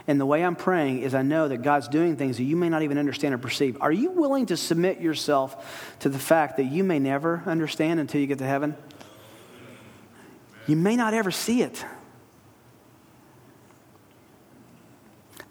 And 0.07 0.19
the 0.19 0.25
way 0.25 0.43
I'm 0.43 0.55
praying 0.55 1.01
is 1.01 1.13
I 1.13 1.21
know 1.21 1.47
that 1.47 1.61
God's 1.61 1.87
doing 1.87 2.15
things 2.15 2.37
that 2.37 2.43
you 2.43 2.55
may 2.55 2.69
not 2.69 2.81
even 2.81 2.97
understand 2.97 3.35
or 3.35 3.37
perceive. 3.37 3.77
Are 3.81 3.91
you 3.91 4.09
willing 4.09 4.47
to 4.47 4.57
submit 4.57 4.99
yourself 4.99 5.95
to 5.99 6.09
the 6.09 6.17
fact 6.17 6.57
that 6.57 6.63
you 6.63 6.83
may 6.83 6.97
never 6.97 7.43
understand 7.45 7.99
until 7.99 8.19
you 8.19 8.27
get 8.27 8.39
to 8.39 8.47
heaven? 8.47 8.75
You 10.67 10.75
may 10.75 10.95
not 10.95 11.13
ever 11.13 11.29
see 11.29 11.61
it. 11.61 11.85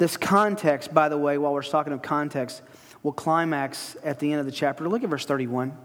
This 0.01 0.17
context, 0.17 0.95
by 0.95 1.11
the 1.11 1.19
way, 1.19 1.37
while 1.37 1.53
we're 1.53 1.63
talking 1.63 1.93
of 1.93 2.01
context, 2.01 2.63
will 3.03 3.13
climax 3.13 3.99
at 4.03 4.19
the 4.19 4.33
end 4.33 4.41
of 4.41 4.47
the 4.47 4.53
chapter. 4.53 4.89
Look 4.89 5.05
at 5.05 5.11
verse 5.11 5.27
31. 5.27 5.77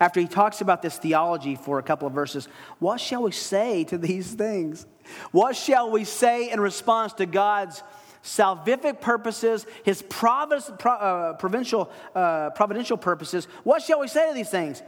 After 0.00 0.18
he 0.18 0.26
talks 0.26 0.60
about 0.60 0.82
this 0.82 0.98
theology 0.98 1.54
for 1.54 1.78
a 1.78 1.82
couple 1.84 2.08
of 2.08 2.12
verses, 2.12 2.48
what 2.80 3.00
shall 3.00 3.22
we 3.22 3.30
say 3.30 3.84
to 3.84 3.96
these 3.96 4.34
things? 4.34 4.84
What 5.30 5.54
shall 5.54 5.92
we 5.92 6.02
say 6.02 6.50
in 6.50 6.58
response 6.58 7.12
to 7.14 7.26
God's 7.26 7.84
salvific 8.24 9.00
purposes, 9.00 9.64
his 9.84 10.02
uh, 10.02 11.34
provincial, 11.38 11.88
uh, 12.16 12.50
providential 12.50 12.96
purposes? 12.96 13.46
What 13.62 13.82
shall 13.82 14.00
we 14.00 14.08
say 14.08 14.26
to 14.30 14.34
these 14.34 14.50
things? 14.50 14.82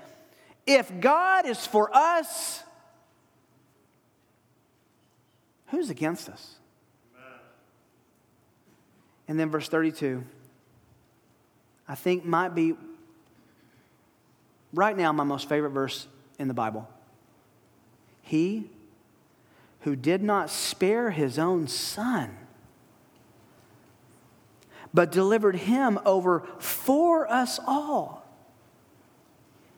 If 0.66 0.90
God 1.00 1.46
is 1.46 1.64
for 1.64 1.96
us, 1.96 2.60
who's 5.68 5.90
against 5.90 6.28
us? 6.28 6.56
And 9.26 9.38
then 9.38 9.50
verse 9.50 9.68
32, 9.68 10.22
I 11.88 11.94
think 11.94 12.24
might 12.24 12.54
be 12.54 12.74
right 14.72 14.96
now 14.96 15.12
my 15.12 15.24
most 15.24 15.48
favorite 15.48 15.70
verse 15.70 16.06
in 16.38 16.48
the 16.48 16.54
Bible. 16.54 16.88
He 18.22 18.70
who 19.80 19.96
did 19.96 20.22
not 20.22 20.50
spare 20.50 21.10
his 21.10 21.38
own 21.38 21.68
son, 21.68 22.36
but 24.92 25.12
delivered 25.12 25.56
him 25.56 25.98
over 26.04 26.46
for 26.58 27.30
us 27.30 27.60
all. 27.66 28.26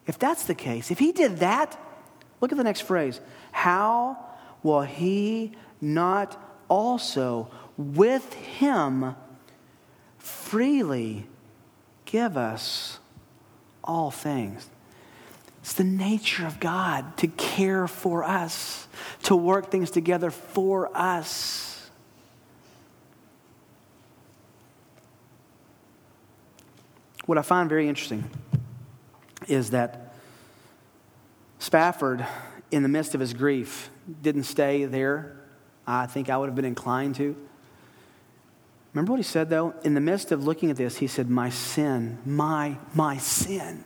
If 0.06 0.18
that's 0.18 0.44
the 0.44 0.54
case, 0.54 0.90
if 0.90 1.00
he 1.00 1.10
did 1.10 1.38
that, 1.38 1.76
look 2.40 2.52
at 2.52 2.58
the 2.58 2.64
next 2.64 2.82
phrase. 2.82 3.20
How 3.50 4.16
will 4.62 4.82
he 4.82 5.52
not 5.80 6.40
also 6.68 7.50
with 7.76 8.32
him 8.32 9.16
freely 10.26 11.26
give 12.04 12.36
us 12.36 12.98
all 13.84 14.10
things? 14.10 14.68
It's 15.60 15.72
the 15.72 15.84
nature 15.84 16.46
of 16.46 16.60
God 16.60 17.16
to 17.18 17.28
care 17.28 17.88
for 17.88 18.22
us, 18.24 18.86
to 19.24 19.34
work 19.34 19.70
things 19.70 19.90
together 19.90 20.30
for 20.30 20.96
us. 20.96 21.90
What 27.24 27.38
I 27.38 27.42
find 27.42 27.68
very 27.68 27.88
interesting 27.88 28.30
is 29.48 29.70
that 29.70 30.14
Spafford, 31.58 32.24
in 32.70 32.84
the 32.84 32.88
midst 32.88 33.14
of 33.14 33.20
his 33.20 33.34
grief, 33.34 33.90
didn't 34.22 34.44
stay 34.44 34.84
there. 34.84 35.36
I 35.84 36.06
think 36.06 36.30
I 36.30 36.36
would 36.36 36.46
have 36.46 36.54
been 36.54 36.64
inclined 36.64 37.16
to. 37.16 37.36
Remember 38.96 39.12
what 39.12 39.18
he 39.18 39.24
said, 39.24 39.50
though? 39.50 39.74
In 39.84 39.92
the 39.92 40.00
midst 40.00 40.32
of 40.32 40.44
looking 40.44 40.70
at 40.70 40.78
this, 40.78 40.96
he 40.96 41.06
said, 41.06 41.28
My 41.28 41.50
sin, 41.50 42.16
my, 42.24 42.78
my 42.94 43.18
sin. 43.18 43.84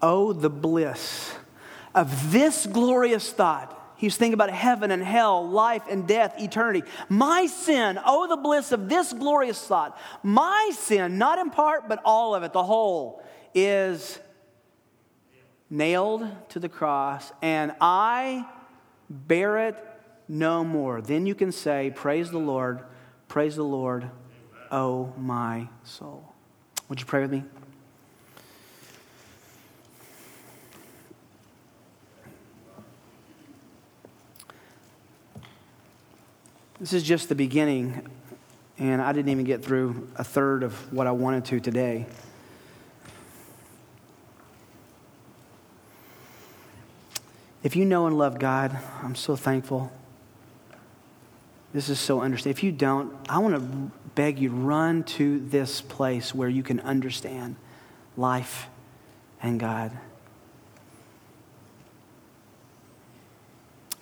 Oh, 0.00 0.32
the 0.32 0.48
bliss 0.48 1.34
of 1.94 2.32
this 2.32 2.66
glorious 2.66 3.30
thought. 3.30 3.74
He 3.98 4.06
was 4.06 4.16
thinking 4.16 4.32
about 4.32 4.48
heaven 4.48 4.90
and 4.90 5.02
hell, 5.02 5.46
life 5.46 5.82
and 5.90 6.08
death, 6.08 6.40
eternity. 6.40 6.82
My 7.10 7.44
sin, 7.44 8.00
oh, 8.06 8.26
the 8.26 8.38
bliss 8.38 8.72
of 8.72 8.88
this 8.88 9.12
glorious 9.12 9.62
thought. 9.62 9.98
My 10.22 10.70
sin, 10.72 11.18
not 11.18 11.38
in 11.38 11.50
part, 11.50 11.90
but 11.90 12.00
all 12.06 12.34
of 12.34 12.44
it, 12.44 12.54
the 12.54 12.62
whole, 12.62 13.22
is 13.52 14.18
nailed 15.68 16.26
to 16.48 16.58
the 16.58 16.70
cross, 16.70 17.34
and 17.42 17.74
I 17.82 18.48
bear 19.10 19.68
it 19.68 19.76
no 20.26 20.64
more. 20.64 21.02
Then 21.02 21.26
you 21.26 21.34
can 21.34 21.52
say, 21.52 21.92
Praise 21.94 22.30
the 22.30 22.38
Lord, 22.38 22.80
praise 23.28 23.56
the 23.56 23.62
Lord, 23.62 24.10
oh 24.70 25.12
my 25.18 25.68
soul. 25.84 26.32
Would 26.88 26.98
you 26.98 27.06
pray 27.06 27.20
with 27.20 27.30
me? 27.30 27.44
This 36.80 36.92
is 36.92 37.02
just 37.02 37.28
the 37.28 37.34
beginning, 37.34 38.06
and 38.78 39.02
I 39.02 39.12
didn't 39.12 39.30
even 39.30 39.44
get 39.44 39.62
through 39.62 40.08
a 40.16 40.24
third 40.24 40.62
of 40.62 40.92
what 40.92 41.06
I 41.06 41.10
wanted 41.10 41.44
to 41.46 41.60
today. 41.60 42.06
If 47.62 47.76
you 47.76 47.84
know 47.84 48.06
and 48.06 48.16
love 48.16 48.38
God, 48.38 48.78
I'm 49.02 49.16
so 49.16 49.36
thankful. 49.36 49.92
This 51.78 51.90
is 51.90 52.00
so 52.00 52.22
understand. 52.22 52.56
If 52.56 52.64
you 52.64 52.72
don't, 52.72 53.14
I 53.28 53.38
want 53.38 53.54
to 53.54 53.60
beg 54.16 54.40
you 54.40 54.50
run 54.50 55.04
to 55.04 55.38
this 55.38 55.80
place 55.80 56.34
where 56.34 56.48
you 56.48 56.64
can 56.64 56.80
understand 56.80 57.54
life 58.16 58.66
and 59.40 59.60
God. 59.60 59.96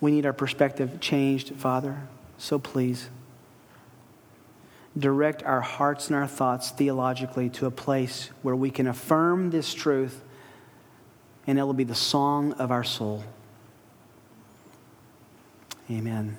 We 0.01 0.09
need 0.09 0.25
our 0.25 0.33
perspective 0.33 0.99
changed, 0.99 1.53
Father. 1.53 2.01
So 2.39 2.57
please, 2.57 3.09
direct 4.97 5.43
our 5.43 5.61
hearts 5.61 6.07
and 6.07 6.15
our 6.15 6.25
thoughts 6.25 6.71
theologically 6.71 7.47
to 7.51 7.67
a 7.67 7.71
place 7.71 8.31
where 8.41 8.55
we 8.55 8.71
can 8.71 8.87
affirm 8.87 9.51
this 9.51 9.75
truth 9.75 10.23
and 11.45 11.59
it 11.59 11.63
will 11.63 11.73
be 11.73 11.83
the 11.83 11.93
song 11.93 12.53
of 12.53 12.71
our 12.71 12.83
soul. 12.83 13.23
Amen. 15.91 16.37